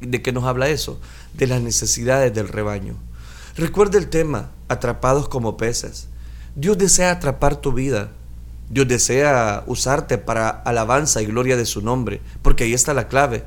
¿De 0.00 0.20
qué 0.20 0.32
nos 0.32 0.44
habla 0.44 0.68
eso? 0.68 1.00
De 1.32 1.46
las 1.46 1.62
necesidades 1.62 2.34
del 2.34 2.48
rebaño. 2.48 2.96
Recuerde 3.56 3.96
el 3.96 4.08
tema, 4.08 4.50
atrapados 4.68 5.28
como 5.28 5.56
peces. 5.56 6.08
Dios 6.56 6.78
desea 6.78 7.10
atrapar 7.10 7.56
tu 7.56 7.72
vida. 7.72 8.12
Dios 8.70 8.88
desea 8.88 9.62
usarte 9.66 10.16
para 10.16 10.48
alabanza 10.48 11.20
y 11.20 11.26
gloria 11.26 11.54
de 11.54 11.66
su 11.66 11.82
nombre, 11.82 12.22
porque 12.40 12.64
ahí 12.64 12.72
está 12.72 12.94
la 12.94 13.08
clave. 13.08 13.44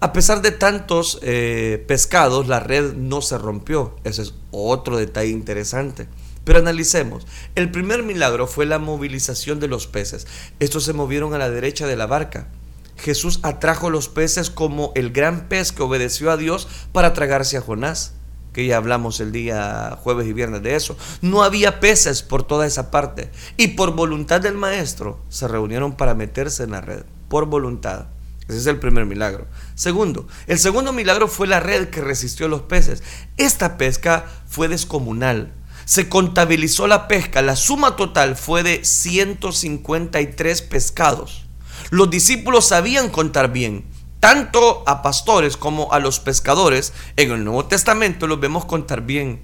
A 0.00 0.14
pesar 0.14 0.40
de 0.40 0.52
tantos 0.52 1.18
eh, 1.20 1.84
pescados, 1.86 2.48
la 2.48 2.60
red 2.60 2.94
no 2.94 3.20
se 3.20 3.36
rompió. 3.36 3.96
Ese 4.04 4.22
es 4.22 4.34
otro 4.52 4.96
detalle 4.96 5.30
interesante. 5.30 6.08
Pero 6.44 6.60
analicemos. 6.60 7.26
El 7.56 7.70
primer 7.70 8.02
milagro 8.02 8.46
fue 8.46 8.64
la 8.64 8.78
movilización 8.78 9.60
de 9.60 9.68
los 9.68 9.86
peces. 9.86 10.26
Estos 10.58 10.84
se 10.84 10.94
movieron 10.94 11.34
a 11.34 11.38
la 11.38 11.50
derecha 11.50 11.86
de 11.86 11.96
la 11.96 12.06
barca. 12.06 12.48
Jesús 12.96 13.40
atrajo 13.42 13.90
los 13.90 14.08
peces 14.08 14.48
como 14.48 14.92
el 14.94 15.12
gran 15.12 15.48
pez 15.48 15.72
que 15.72 15.82
obedeció 15.82 16.30
a 16.30 16.38
Dios 16.38 16.68
para 16.92 17.12
tragarse 17.12 17.58
a 17.58 17.60
Jonás, 17.60 18.14
que 18.56 18.66
ya 18.66 18.78
hablamos 18.78 19.20
el 19.20 19.32
día 19.32 19.98
jueves 20.02 20.26
y 20.26 20.32
viernes 20.32 20.62
de 20.62 20.76
eso. 20.76 20.96
No 21.20 21.42
había 21.42 21.78
peces 21.78 22.22
por 22.22 22.42
toda 22.42 22.66
esa 22.66 22.90
parte 22.90 23.30
y 23.58 23.68
por 23.68 23.94
voluntad 23.94 24.40
del 24.40 24.54
maestro 24.54 25.20
se 25.28 25.46
reunieron 25.46 25.94
para 25.94 26.14
meterse 26.14 26.62
en 26.62 26.70
la 26.70 26.80
red, 26.80 27.02
por 27.28 27.44
voluntad. 27.44 28.06
Ese 28.48 28.56
es 28.56 28.66
el 28.66 28.78
primer 28.78 29.04
milagro. 29.04 29.46
Segundo, 29.74 30.26
el 30.46 30.58
segundo 30.58 30.94
milagro 30.94 31.28
fue 31.28 31.46
la 31.46 31.60
red 31.60 31.90
que 31.90 32.00
resistió 32.00 32.48
los 32.48 32.62
peces. 32.62 33.02
Esta 33.36 33.76
pesca 33.76 34.24
fue 34.48 34.68
descomunal. 34.68 35.52
Se 35.84 36.08
contabilizó 36.08 36.86
la 36.86 37.08
pesca, 37.08 37.42
la 37.42 37.56
suma 37.56 37.94
total 37.94 38.36
fue 38.36 38.62
de 38.62 38.86
153 38.86 40.62
pescados. 40.62 41.46
Los 41.90 42.08
discípulos 42.08 42.68
sabían 42.68 43.10
contar 43.10 43.52
bien, 43.52 43.84
tanto 44.20 44.82
a 44.86 45.02
pastores 45.02 45.56
como 45.56 45.92
a 45.92 45.98
los 45.98 46.20
pescadores. 46.20 46.92
En 47.16 47.30
el 47.32 47.44
Nuevo 47.44 47.66
Testamento 47.66 48.26
los 48.26 48.40
vemos 48.40 48.64
contar 48.64 49.02
bien. 49.02 49.42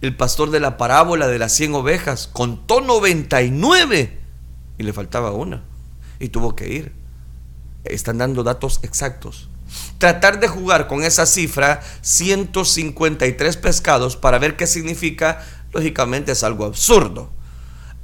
El 0.00 0.16
pastor 0.16 0.50
de 0.50 0.60
la 0.60 0.76
parábola 0.76 1.28
de 1.28 1.38
las 1.38 1.52
100 1.52 1.74
ovejas 1.74 2.28
contó 2.32 2.80
99 2.80 4.18
y 4.78 4.82
le 4.82 4.92
faltaba 4.92 5.32
una 5.32 5.62
y 6.18 6.28
tuvo 6.28 6.56
que 6.56 6.68
ir. 6.68 6.92
Están 7.84 8.18
dando 8.18 8.42
datos 8.42 8.80
exactos. 8.82 9.48
Tratar 9.98 10.40
de 10.40 10.48
jugar 10.48 10.86
con 10.86 11.04
esa 11.04 11.26
cifra, 11.26 11.82
153 12.02 13.56
pescados, 13.56 14.16
para 14.16 14.38
ver 14.38 14.56
qué 14.56 14.66
significa, 14.66 15.44
lógicamente 15.72 16.32
es 16.32 16.44
algo 16.44 16.64
absurdo. 16.64 17.30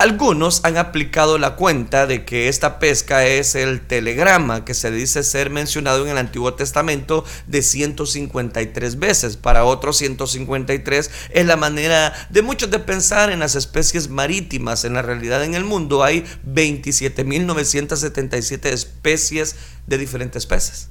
Algunos 0.01 0.65
han 0.65 0.79
aplicado 0.79 1.37
la 1.37 1.57
cuenta 1.57 2.07
de 2.07 2.25
que 2.25 2.49
esta 2.49 2.79
pesca 2.79 3.27
es 3.27 3.55
el 3.55 3.87
telegrama 3.87 4.65
que 4.65 4.73
se 4.73 4.91
dice 4.91 5.23
ser 5.23 5.51
mencionado 5.51 6.07
en 6.07 6.13
el 6.13 6.17
Antiguo 6.17 6.55
Testamento 6.55 7.23
de 7.47 7.61
153 7.61 8.99
veces. 8.99 9.37
Para 9.37 9.67
otros 9.67 9.99
153 9.99 11.11
es 11.29 11.47
la 11.47 11.57
manera 11.57 12.15
de 12.31 12.41
muchos 12.41 12.71
de 12.71 12.79
pensar 12.79 13.31
en 13.31 13.41
las 13.41 13.57
especies 13.57 14.09
marítimas. 14.09 14.87
En 14.87 14.95
la 14.95 15.03
realidad 15.03 15.45
en 15.45 15.53
el 15.53 15.65
mundo 15.65 16.03
hay 16.03 16.25
27.977 16.47 18.69
especies 18.69 19.57
de 19.87 19.99
diferentes 19.99 20.47
peces. 20.47 20.89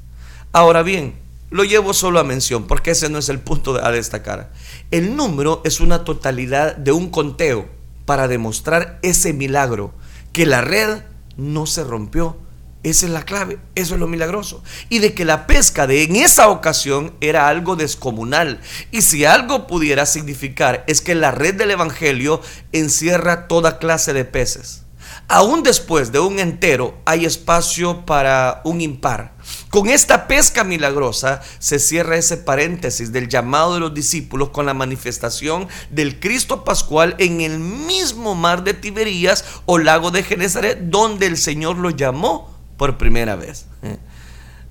Ahora 0.51 0.83
bien, 0.83 1.15
lo 1.49 1.63
llevo 1.63 1.95
solo 1.95 2.19
a 2.19 2.23
mención 2.23 2.67
porque 2.67 2.91
ese 2.91 3.09
no 3.09 3.17
es 3.17 3.29
el 3.29 3.39
punto 3.39 3.83
a 3.83 3.91
destacar. 3.91 4.51
El 4.91 5.15
número 5.15 5.63
es 5.65 5.79
una 5.79 6.03
totalidad 6.03 6.75
de 6.75 6.91
un 6.91 7.09
conteo 7.09 7.78
para 8.09 8.27
demostrar 8.27 8.97
ese 9.03 9.33
milagro, 9.33 9.93
que 10.33 10.47
la 10.47 10.61
red 10.61 11.03
no 11.37 11.67
se 11.67 11.83
rompió. 11.83 12.39
Esa 12.81 13.05
es 13.05 13.11
la 13.11 13.21
clave, 13.21 13.59
eso 13.75 13.93
es 13.93 13.99
lo 13.99 14.07
milagroso. 14.07 14.63
Y 14.89 14.97
de 14.97 15.13
que 15.13 15.25
la 15.25 15.45
pesca 15.45 15.85
de 15.85 16.01
en 16.01 16.15
esa 16.15 16.49
ocasión 16.49 17.13
era 17.21 17.47
algo 17.47 17.75
descomunal. 17.75 18.61
Y 18.89 19.03
si 19.03 19.25
algo 19.25 19.67
pudiera 19.67 20.07
significar 20.07 20.83
es 20.87 21.01
que 21.01 21.13
la 21.13 21.29
red 21.29 21.53
del 21.53 21.69
Evangelio 21.69 22.41
encierra 22.71 23.47
toda 23.47 23.77
clase 23.77 24.11
de 24.13 24.25
peces. 24.25 24.85
Aún 25.31 25.61
después 25.61 26.11
de 26.11 26.19
un 26.19 26.39
entero 26.39 26.97
hay 27.05 27.23
espacio 27.23 28.03
para 28.03 28.61
un 28.63 28.81
impar. 28.81 29.35
Con 29.69 29.87
esta 29.87 30.27
pesca 30.27 30.63
milagrosa 30.63 31.43
se 31.59 31.77
cierra 31.77 32.17
ese 32.17 32.35
paréntesis 32.37 33.11
del 33.11 33.27
llamado 33.27 33.75
de 33.75 33.79
los 33.79 33.93
discípulos 33.93 34.49
con 34.49 34.65
la 34.65 34.73
manifestación 34.73 35.67
del 35.91 36.19
Cristo 36.19 36.63
Pascual 36.63 37.15
en 37.19 37.41
el 37.41 37.59
mismo 37.59 38.33
mar 38.33 38.63
de 38.63 38.73
Tiberías 38.73 39.45
o 39.67 39.77
lago 39.77 40.09
de 40.09 40.23
Genezaret 40.23 40.79
donde 40.79 41.27
el 41.27 41.37
Señor 41.37 41.77
lo 41.77 41.91
llamó 41.91 42.57
por 42.75 42.97
primera 42.97 43.35
vez. 43.35 43.67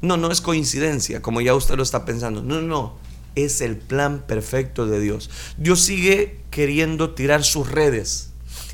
No, 0.01 0.17
no 0.17 0.33
es 0.33 0.41
coincidencia, 0.41 1.23
como 1.23 1.41
ya 1.41 1.55
usted 1.55 1.77
lo 1.77 1.85
está 1.85 2.05
pensando. 2.05 2.43
No, 2.43 2.61
no, 2.61 2.97
es 3.37 3.61
el 3.61 3.77
plan 3.77 4.25
perfecto 4.27 4.87
de 4.89 4.99
Dios. 4.99 5.31
Dios 5.57 5.83
sigue 5.83 6.41
queriendo 6.51 7.15
tirar 7.15 7.45
sus 7.45 7.71
redes 7.71 8.31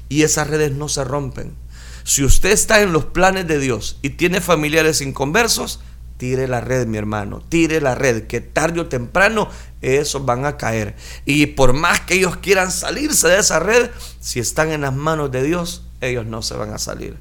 y 0.08 0.22
esas 0.22 0.48
redes 0.48 0.72
no 0.72 0.88
se 0.88 1.04
rompen. 1.04 1.62
Si 2.04 2.22
usted 2.22 2.50
está 2.50 2.82
en 2.82 2.92
los 2.92 3.06
planes 3.06 3.46
de 3.46 3.58
Dios 3.58 3.98
y 4.02 4.10
tiene 4.10 4.42
familiares 4.42 5.00
inconversos, 5.00 5.80
tire 6.18 6.46
la 6.46 6.60
red, 6.60 6.86
mi 6.86 6.98
hermano, 6.98 7.42
tire 7.48 7.80
la 7.80 7.94
red, 7.94 8.26
que 8.26 8.40
tarde 8.40 8.80
o 8.80 8.86
temprano 8.86 9.48
esos 9.80 10.24
van 10.24 10.44
a 10.44 10.56
caer. 10.56 10.96
Y 11.24 11.46
por 11.46 11.72
más 11.72 12.00
que 12.00 12.14
ellos 12.14 12.36
quieran 12.36 12.70
salirse 12.70 13.28
de 13.28 13.38
esa 13.38 13.58
red, 13.58 13.90
si 14.20 14.38
están 14.38 14.70
en 14.70 14.82
las 14.82 14.94
manos 14.94 15.32
de 15.32 15.42
Dios, 15.42 15.86
ellos 16.02 16.26
no 16.26 16.42
se 16.42 16.54
van 16.54 16.72
a 16.72 16.78
salir. 16.78 17.16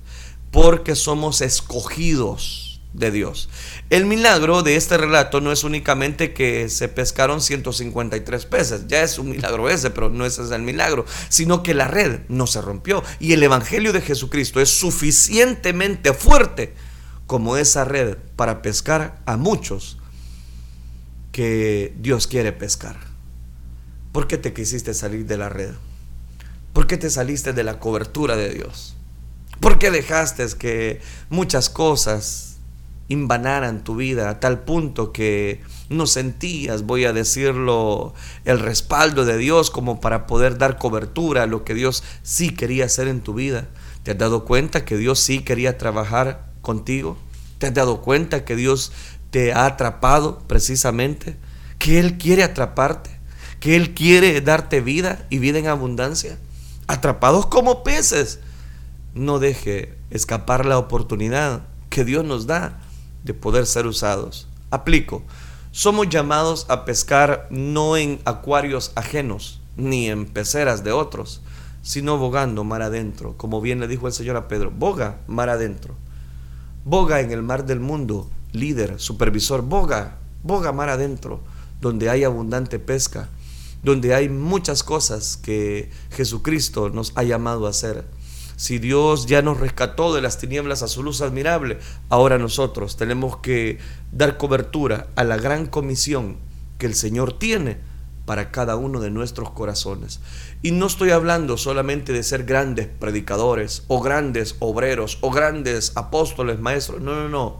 Porque 0.51 0.95
somos 0.95 1.41
escogidos 1.41 2.72
de 2.93 3.11
Dios. 3.11 3.49
El 3.89 4.05
milagro 4.05 4.61
de 4.63 4.75
este 4.75 4.97
relato 4.97 5.41
no 5.41 5.51
es 5.51 5.63
únicamente 5.63 6.33
que 6.33 6.69
se 6.69 6.87
pescaron 6.87 7.41
153 7.41 8.45
peces, 8.45 8.87
ya 8.87 9.01
es 9.01 9.17
un 9.19 9.29
milagro 9.29 9.69
ese, 9.69 9.89
pero 9.89 10.09
no 10.09 10.25
ese 10.25 10.43
es 10.43 10.51
el 10.51 10.61
milagro, 10.61 11.05
sino 11.29 11.63
que 11.63 11.73
la 11.73 11.87
red 11.87 12.21
no 12.29 12.47
se 12.47 12.61
rompió 12.61 13.03
y 13.19 13.33
el 13.33 13.43
Evangelio 13.43 13.93
de 13.93 14.01
Jesucristo 14.01 14.61
es 14.61 14.69
suficientemente 14.69 16.13
fuerte 16.13 16.73
como 17.25 17.57
esa 17.57 17.83
red 17.83 18.17
para 18.35 18.61
pescar 18.61 19.21
a 19.25 19.37
muchos 19.37 19.97
que 21.31 21.93
Dios 21.97 22.27
quiere 22.27 22.51
pescar. 22.51 22.97
¿Por 24.11 24.27
qué 24.27 24.37
te 24.37 24.53
quisiste 24.53 24.93
salir 24.93 25.25
de 25.25 25.37
la 25.37 25.49
red? 25.49 25.71
¿Por 26.73 26.85
qué 26.85 26.97
te 26.97 27.09
saliste 27.09 27.53
de 27.53 27.63
la 27.63 27.79
cobertura 27.79 28.35
de 28.35 28.53
Dios? 28.53 28.95
¿Por 29.59 29.79
qué 29.79 29.89
dejaste 29.89 30.45
que 30.59 31.01
muchas 31.29 31.69
cosas 31.69 32.52
invanaran 33.07 33.83
tu 33.83 33.95
vida 33.95 34.29
a 34.29 34.39
tal 34.39 34.59
punto 34.59 35.11
que 35.11 35.61
no 35.89 36.07
sentías, 36.07 36.83
voy 36.83 37.05
a 37.05 37.13
decirlo, 37.13 38.13
el 38.45 38.59
respaldo 38.59 39.25
de 39.25 39.37
Dios 39.37 39.69
como 39.69 39.99
para 39.99 40.25
poder 40.25 40.57
dar 40.57 40.77
cobertura 40.77 41.43
a 41.43 41.47
lo 41.47 41.63
que 41.63 41.73
Dios 41.73 42.03
sí 42.23 42.49
quería 42.49 42.85
hacer 42.85 43.07
en 43.07 43.21
tu 43.21 43.33
vida. 43.33 43.67
¿Te 44.03 44.11
has 44.11 44.17
dado 44.17 44.45
cuenta 44.45 44.85
que 44.85 44.97
Dios 44.97 45.19
sí 45.19 45.39
quería 45.39 45.77
trabajar 45.77 46.49
contigo? 46.61 47.17
¿Te 47.57 47.67
has 47.67 47.73
dado 47.73 48.01
cuenta 48.01 48.45
que 48.45 48.55
Dios 48.55 48.91
te 49.31 49.53
ha 49.53 49.65
atrapado 49.65 50.39
precisamente? 50.47 51.37
Que 51.79 51.99
Él 51.99 52.17
quiere 52.17 52.43
atraparte, 52.43 53.09
que 53.59 53.75
Él 53.75 53.93
quiere 53.93 54.41
darte 54.41 54.81
vida 54.81 55.25
y 55.29 55.39
vida 55.39 55.59
en 55.59 55.67
abundancia. 55.67 56.37
Atrapados 56.87 57.45
como 57.45 57.83
peces. 57.83 58.39
No 59.13 59.39
deje 59.39 59.93
escapar 60.09 60.65
la 60.65 60.77
oportunidad 60.77 61.61
que 61.89 62.03
Dios 62.03 62.25
nos 62.25 62.47
da 62.47 62.81
de 63.23 63.33
poder 63.33 63.65
ser 63.65 63.87
usados. 63.87 64.47
Aplico. 64.71 65.23
Somos 65.71 66.09
llamados 66.09 66.65
a 66.69 66.85
pescar 66.85 67.47
no 67.49 67.97
en 67.97 68.19
acuarios 68.25 68.91
ajenos, 68.95 69.59
ni 69.75 70.07
en 70.07 70.25
peceras 70.25 70.83
de 70.83 70.91
otros, 70.91 71.41
sino 71.81 72.17
bogando 72.17 72.63
mar 72.63 72.81
adentro, 72.81 73.35
como 73.37 73.59
bien 73.59 73.79
le 73.79 73.87
dijo 73.87 74.07
el 74.07 74.13
Señor 74.13 74.37
a 74.37 74.47
Pedro, 74.47 74.71
boga 74.71 75.17
mar 75.27 75.49
adentro. 75.49 75.95
Boga 76.85 77.21
en 77.21 77.31
el 77.31 77.41
mar 77.41 77.65
del 77.65 77.79
mundo, 77.79 78.29
líder, 78.51 78.99
supervisor, 78.99 79.63
boga, 79.63 80.17
boga 80.43 80.71
mar 80.71 80.89
adentro, 80.89 81.41
donde 81.81 82.09
hay 82.09 82.23
abundante 82.23 82.77
pesca, 82.77 83.29
donde 83.83 84.13
hay 84.13 84.29
muchas 84.29 84.83
cosas 84.83 85.37
que 85.37 85.89
Jesucristo 86.11 86.89
nos 86.89 87.13
ha 87.15 87.23
llamado 87.23 87.67
a 87.67 87.71
hacer. 87.71 88.05
Si 88.63 88.79
Dios 88.79 89.25
ya 89.25 89.41
nos 89.41 89.59
rescató 89.59 90.15
de 90.15 90.21
las 90.21 90.37
tinieblas 90.37 90.83
a 90.83 90.87
su 90.87 91.03
luz 91.03 91.19
admirable, 91.19 91.79
ahora 92.07 92.37
nosotros 92.37 92.95
tenemos 92.95 93.35
que 93.39 93.77
dar 94.13 94.37
cobertura 94.37 95.07
a 95.17 95.25
la 95.25 95.35
gran 95.35 95.65
comisión 95.65 96.37
que 96.77 96.85
el 96.85 96.95
Señor 96.95 97.37
tiene 97.37 97.79
para 98.25 98.51
cada 98.51 98.77
uno 98.77 99.01
de 99.01 99.11
nuestros 99.11 99.49
corazones. 99.49 100.21
Y 100.61 100.71
no 100.71 100.85
estoy 100.85 101.11
hablando 101.11 101.57
solamente 101.57 102.13
de 102.13 102.23
ser 102.23 102.45
grandes 102.45 102.87
predicadores 102.87 103.83
o 103.89 103.99
grandes 103.99 104.55
obreros 104.59 105.17
o 105.19 105.29
grandes 105.29 105.91
apóstoles, 105.95 106.57
maestros. 106.57 107.01
No, 107.01 107.15
no, 107.15 107.27
no. 107.27 107.59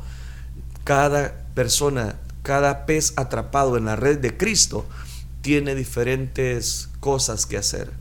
Cada 0.86 1.48
persona, 1.54 2.22
cada 2.44 2.86
pez 2.86 3.12
atrapado 3.18 3.76
en 3.76 3.84
la 3.84 3.98
red 3.98 4.20
de 4.20 4.38
Cristo 4.38 4.86
tiene 5.42 5.76
diferentes 5.76 6.88
cosas 7.02 7.46
que 7.46 7.58
hacer 7.58 7.92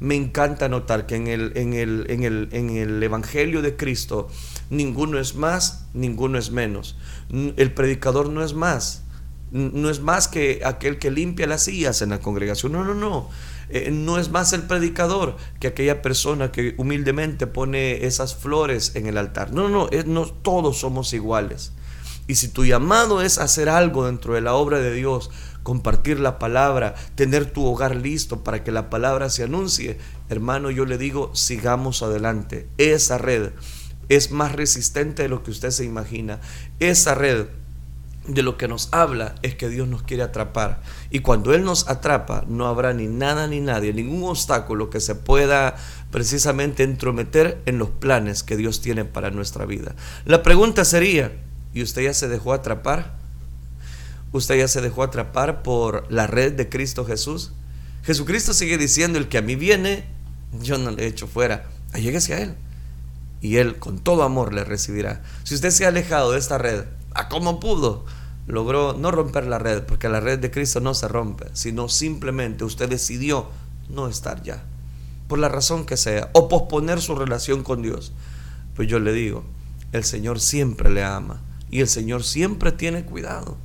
me 0.00 0.14
encanta 0.14 0.68
notar 0.68 1.06
que 1.06 1.16
en 1.16 1.26
el, 1.26 1.52
en 1.56 1.74
el, 1.74 2.06
en 2.08 2.22
el, 2.22 2.48
en 2.52 2.70
el 2.70 3.02
Evangelio 3.02 3.62
de 3.62 3.76
Cristo 3.76 4.28
ninguno 4.70 5.18
es 5.18 5.34
más, 5.34 5.86
ninguno 5.94 6.38
es 6.38 6.50
menos. 6.50 6.96
El 7.30 7.72
predicador 7.72 8.28
no 8.30 8.44
es 8.44 8.54
más, 8.54 9.04
no 9.50 9.90
es 9.90 10.00
más 10.00 10.28
que 10.28 10.60
aquel 10.64 10.98
que 10.98 11.10
limpia 11.10 11.46
las 11.46 11.64
sillas 11.64 12.02
en 12.02 12.10
la 12.10 12.20
congregación. 12.20 12.72
No, 12.72 12.84
no, 12.84 12.94
no. 12.94 13.28
Eh, 13.70 13.90
no 13.90 14.18
es 14.18 14.30
más 14.30 14.52
el 14.52 14.62
predicador 14.62 15.36
que 15.60 15.66
aquella 15.66 16.00
persona 16.00 16.52
que 16.52 16.74
humildemente 16.78 17.46
pone 17.46 18.06
esas 18.06 18.34
flores 18.34 18.92
en 18.94 19.06
el 19.06 19.18
altar. 19.18 19.52
No, 19.52 19.68
no, 19.68 19.88
no, 19.90 20.02
no 20.06 20.26
todos 20.26 20.78
somos 20.78 21.12
iguales. 21.12 21.72
Y 22.26 22.34
si 22.34 22.48
tu 22.48 22.64
llamado 22.64 23.22
es 23.22 23.38
hacer 23.38 23.70
algo 23.70 24.06
dentro 24.06 24.34
de 24.34 24.42
la 24.42 24.54
obra 24.54 24.80
de 24.80 24.92
Dios, 24.92 25.30
compartir 25.68 26.18
la 26.18 26.38
palabra, 26.38 26.94
tener 27.14 27.44
tu 27.44 27.66
hogar 27.66 27.94
listo 27.94 28.42
para 28.42 28.64
que 28.64 28.72
la 28.72 28.88
palabra 28.88 29.28
se 29.28 29.42
anuncie, 29.42 29.98
hermano, 30.30 30.70
yo 30.70 30.86
le 30.86 30.96
digo, 30.96 31.30
sigamos 31.34 32.02
adelante. 32.02 32.66
Esa 32.78 33.18
red 33.18 33.50
es 34.08 34.30
más 34.30 34.52
resistente 34.52 35.24
de 35.24 35.28
lo 35.28 35.42
que 35.42 35.50
usted 35.50 35.68
se 35.68 35.84
imagina. 35.84 36.40
Esa 36.80 37.14
red 37.14 37.48
de 38.26 38.42
lo 38.42 38.56
que 38.56 38.66
nos 38.66 38.88
habla 38.92 39.34
es 39.42 39.56
que 39.56 39.68
Dios 39.68 39.86
nos 39.86 40.02
quiere 40.04 40.22
atrapar. 40.22 40.80
Y 41.10 41.18
cuando 41.18 41.52
Él 41.52 41.64
nos 41.64 41.86
atrapa, 41.86 42.46
no 42.48 42.66
habrá 42.66 42.94
ni 42.94 43.06
nada 43.06 43.46
ni 43.46 43.60
nadie, 43.60 43.92
ningún 43.92 44.22
obstáculo 44.22 44.88
que 44.88 45.00
se 45.00 45.16
pueda 45.16 45.76
precisamente 46.10 46.82
entrometer 46.82 47.60
en 47.66 47.76
los 47.76 47.90
planes 47.90 48.42
que 48.42 48.56
Dios 48.56 48.80
tiene 48.80 49.04
para 49.04 49.30
nuestra 49.30 49.66
vida. 49.66 49.94
La 50.24 50.42
pregunta 50.42 50.86
sería, 50.86 51.30
¿y 51.74 51.82
usted 51.82 52.04
ya 52.04 52.14
se 52.14 52.26
dejó 52.26 52.54
atrapar? 52.54 53.18
¿Usted 54.32 54.58
ya 54.58 54.68
se 54.68 54.80
dejó 54.80 55.02
atrapar 55.02 55.62
por 55.62 56.10
la 56.10 56.26
red 56.26 56.52
de 56.52 56.68
Cristo 56.68 57.04
Jesús? 57.04 57.52
Jesucristo 58.02 58.52
sigue 58.52 58.76
diciendo, 58.76 59.18
el 59.18 59.28
que 59.28 59.38
a 59.38 59.42
mí 59.42 59.56
viene, 59.56 60.04
yo 60.60 60.78
no 60.78 60.90
le 60.90 61.06
echo 61.06 61.26
fuera. 61.26 61.66
Alléguese 61.92 62.34
a 62.34 62.42
Él. 62.42 62.54
Y 63.40 63.56
Él 63.56 63.78
con 63.78 63.98
todo 63.98 64.22
amor 64.22 64.52
le 64.52 64.64
recibirá. 64.64 65.22
Si 65.44 65.54
usted 65.54 65.70
se 65.70 65.84
ha 65.84 65.88
alejado 65.88 66.32
de 66.32 66.38
esta 66.38 66.58
red, 66.58 66.84
¿a 67.14 67.28
cómo 67.28 67.60
pudo? 67.60 68.04
logró 68.48 68.94
no 68.94 69.10
romper 69.10 69.46
la 69.46 69.58
red, 69.58 69.84
porque 69.84 70.08
la 70.08 70.20
red 70.20 70.38
de 70.38 70.50
Cristo 70.50 70.80
no 70.80 70.94
se 70.94 71.06
rompe, 71.06 71.46
sino 71.52 71.88
simplemente 71.88 72.64
usted 72.64 72.88
decidió 72.88 73.50
no 73.90 74.08
estar 74.08 74.42
ya, 74.42 74.64
por 75.28 75.38
la 75.38 75.50
razón 75.50 75.84
que 75.84 75.98
sea, 75.98 76.30
o 76.32 76.48
posponer 76.48 77.00
su 77.02 77.14
relación 77.14 77.62
con 77.62 77.82
Dios. 77.82 78.12
Pues 78.74 78.88
yo 78.88 79.00
le 79.00 79.12
digo, 79.12 79.44
el 79.92 80.02
Señor 80.02 80.40
siempre 80.40 80.90
le 80.90 81.04
ama 81.04 81.42
y 81.70 81.80
el 81.80 81.88
Señor 81.88 82.24
siempre 82.24 82.72
tiene 82.72 83.04
cuidado 83.04 83.58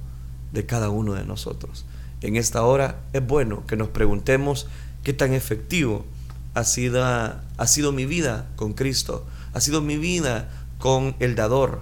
de 0.54 0.66
cada 0.66 0.90
uno 0.90 1.14
de 1.14 1.26
nosotros. 1.26 1.86
En 2.22 2.38
esta 2.38 2.64
hora 2.64 3.02
es 3.12 3.26
bueno 3.26 3.66
que 3.68 3.76
nos 3.76 3.90
preguntemos 3.90 4.68
qué 5.04 5.12
tan 5.12 5.34
efectivo 5.34 6.06
ha 6.54 6.64
sido, 6.64 7.04
ha 7.04 7.68
sido 7.68 7.92
mi 7.92 8.06
vida 8.06 8.48
con 8.56 8.74
Cristo, 8.74 9.26
ha 9.54 9.60
sido 9.60 9.82
mi 9.82 9.98
vida 9.98 10.50
con 10.78 11.16
el 11.20 11.36
dador, 11.36 11.82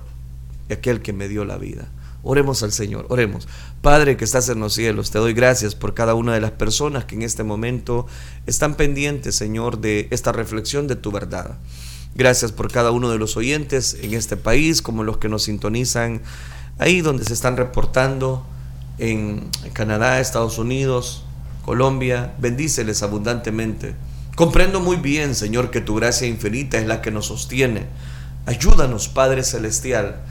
aquel 0.71 1.01
que 1.01 1.13
me 1.13 1.27
dio 1.27 1.45
la 1.45 1.57
vida. 1.57 1.87
Oremos 2.23 2.61
al 2.63 2.71
Señor, 2.71 3.07
oremos. 3.09 3.47
Padre 3.81 4.15
que 4.15 4.25
estás 4.25 4.47
en 4.49 4.59
los 4.59 4.73
cielos, 4.73 5.11
te 5.11 5.17
doy 5.17 5.33
gracias 5.33 5.75
por 5.75 5.93
cada 5.93 6.13
una 6.13 6.33
de 6.33 6.41
las 6.41 6.51
personas 6.51 7.05
que 7.05 7.15
en 7.15 7.23
este 7.23 7.43
momento 7.43 8.05
están 8.45 8.75
pendientes, 8.75 9.35
Señor, 9.35 9.79
de 9.79 10.07
esta 10.11 10.31
reflexión 10.31 10.87
de 10.87 10.95
tu 10.95 11.11
verdad. 11.11 11.57
Gracias 12.13 12.51
por 12.51 12.71
cada 12.71 12.91
uno 12.91 13.09
de 13.09 13.17
los 13.17 13.37
oyentes 13.37 13.97
en 14.01 14.13
este 14.13 14.37
país, 14.37 14.81
como 14.81 15.03
los 15.03 15.17
que 15.17 15.29
nos 15.29 15.43
sintonizan 15.43 16.21
ahí 16.77 17.01
donde 17.01 17.25
se 17.25 17.33
están 17.33 17.57
reportando 17.57 18.45
en 18.97 19.49
Canadá, 19.73 20.19
Estados 20.19 20.57
Unidos, 20.57 21.23
Colombia. 21.65 22.33
Bendíceles 22.39 23.03
abundantemente. 23.03 23.95
Comprendo 24.35 24.79
muy 24.79 24.97
bien, 24.97 25.35
Señor, 25.35 25.71
que 25.71 25.81
tu 25.81 25.95
gracia 25.95 26.27
infinita 26.27 26.77
es 26.77 26.87
la 26.87 27.01
que 27.01 27.11
nos 27.11 27.27
sostiene. 27.27 27.85
Ayúdanos, 28.45 29.07
Padre 29.07 29.43
Celestial 29.43 30.21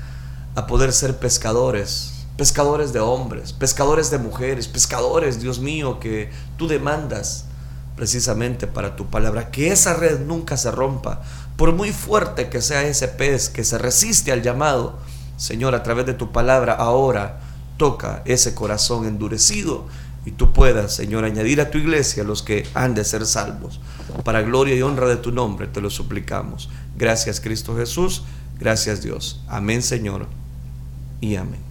a 0.54 0.66
poder 0.66 0.92
ser 0.92 1.18
pescadores, 1.18 2.24
pescadores 2.36 2.92
de 2.92 3.00
hombres, 3.00 3.52
pescadores 3.52 4.10
de 4.10 4.18
mujeres, 4.18 4.66
pescadores, 4.66 5.40
Dios 5.40 5.60
mío, 5.60 6.00
que 6.00 6.30
tú 6.56 6.66
demandas 6.66 7.44
precisamente 7.96 8.66
para 8.66 8.96
tu 8.96 9.06
palabra, 9.10 9.50
que 9.50 9.70
esa 9.72 9.94
red 9.94 10.20
nunca 10.20 10.56
se 10.56 10.70
rompa, 10.70 11.22
por 11.56 11.72
muy 11.72 11.92
fuerte 11.92 12.48
que 12.48 12.62
sea 12.62 12.82
ese 12.82 13.08
pez 13.08 13.48
que 13.48 13.62
se 13.62 13.78
resiste 13.78 14.32
al 14.32 14.42
llamado, 14.42 14.98
Señor, 15.36 15.74
a 15.74 15.82
través 15.82 16.06
de 16.06 16.14
tu 16.14 16.32
palabra, 16.32 16.74
ahora 16.74 17.40
toca 17.80 18.20
ese 18.26 18.54
corazón 18.54 19.06
endurecido 19.06 19.86
y 20.26 20.32
tú 20.32 20.52
puedas, 20.52 20.94
Señor, 20.94 21.24
añadir 21.24 21.62
a 21.62 21.70
tu 21.70 21.78
iglesia 21.78 22.24
los 22.24 22.42
que 22.42 22.66
han 22.74 22.94
de 22.94 23.06
ser 23.06 23.24
salvos. 23.24 23.80
Para 24.22 24.42
gloria 24.42 24.76
y 24.76 24.82
honra 24.82 25.08
de 25.08 25.16
tu 25.16 25.32
nombre 25.32 25.66
te 25.66 25.80
lo 25.80 25.88
suplicamos. 25.88 26.68
Gracias 26.98 27.40
Cristo 27.40 27.74
Jesús, 27.74 28.24
gracias 28.58 29.00
Dios. 29.00 29.42
Amén 29.48 29.80
Señor 29.80 30.26
y 31.22 31.36
amén. 31.36 31.69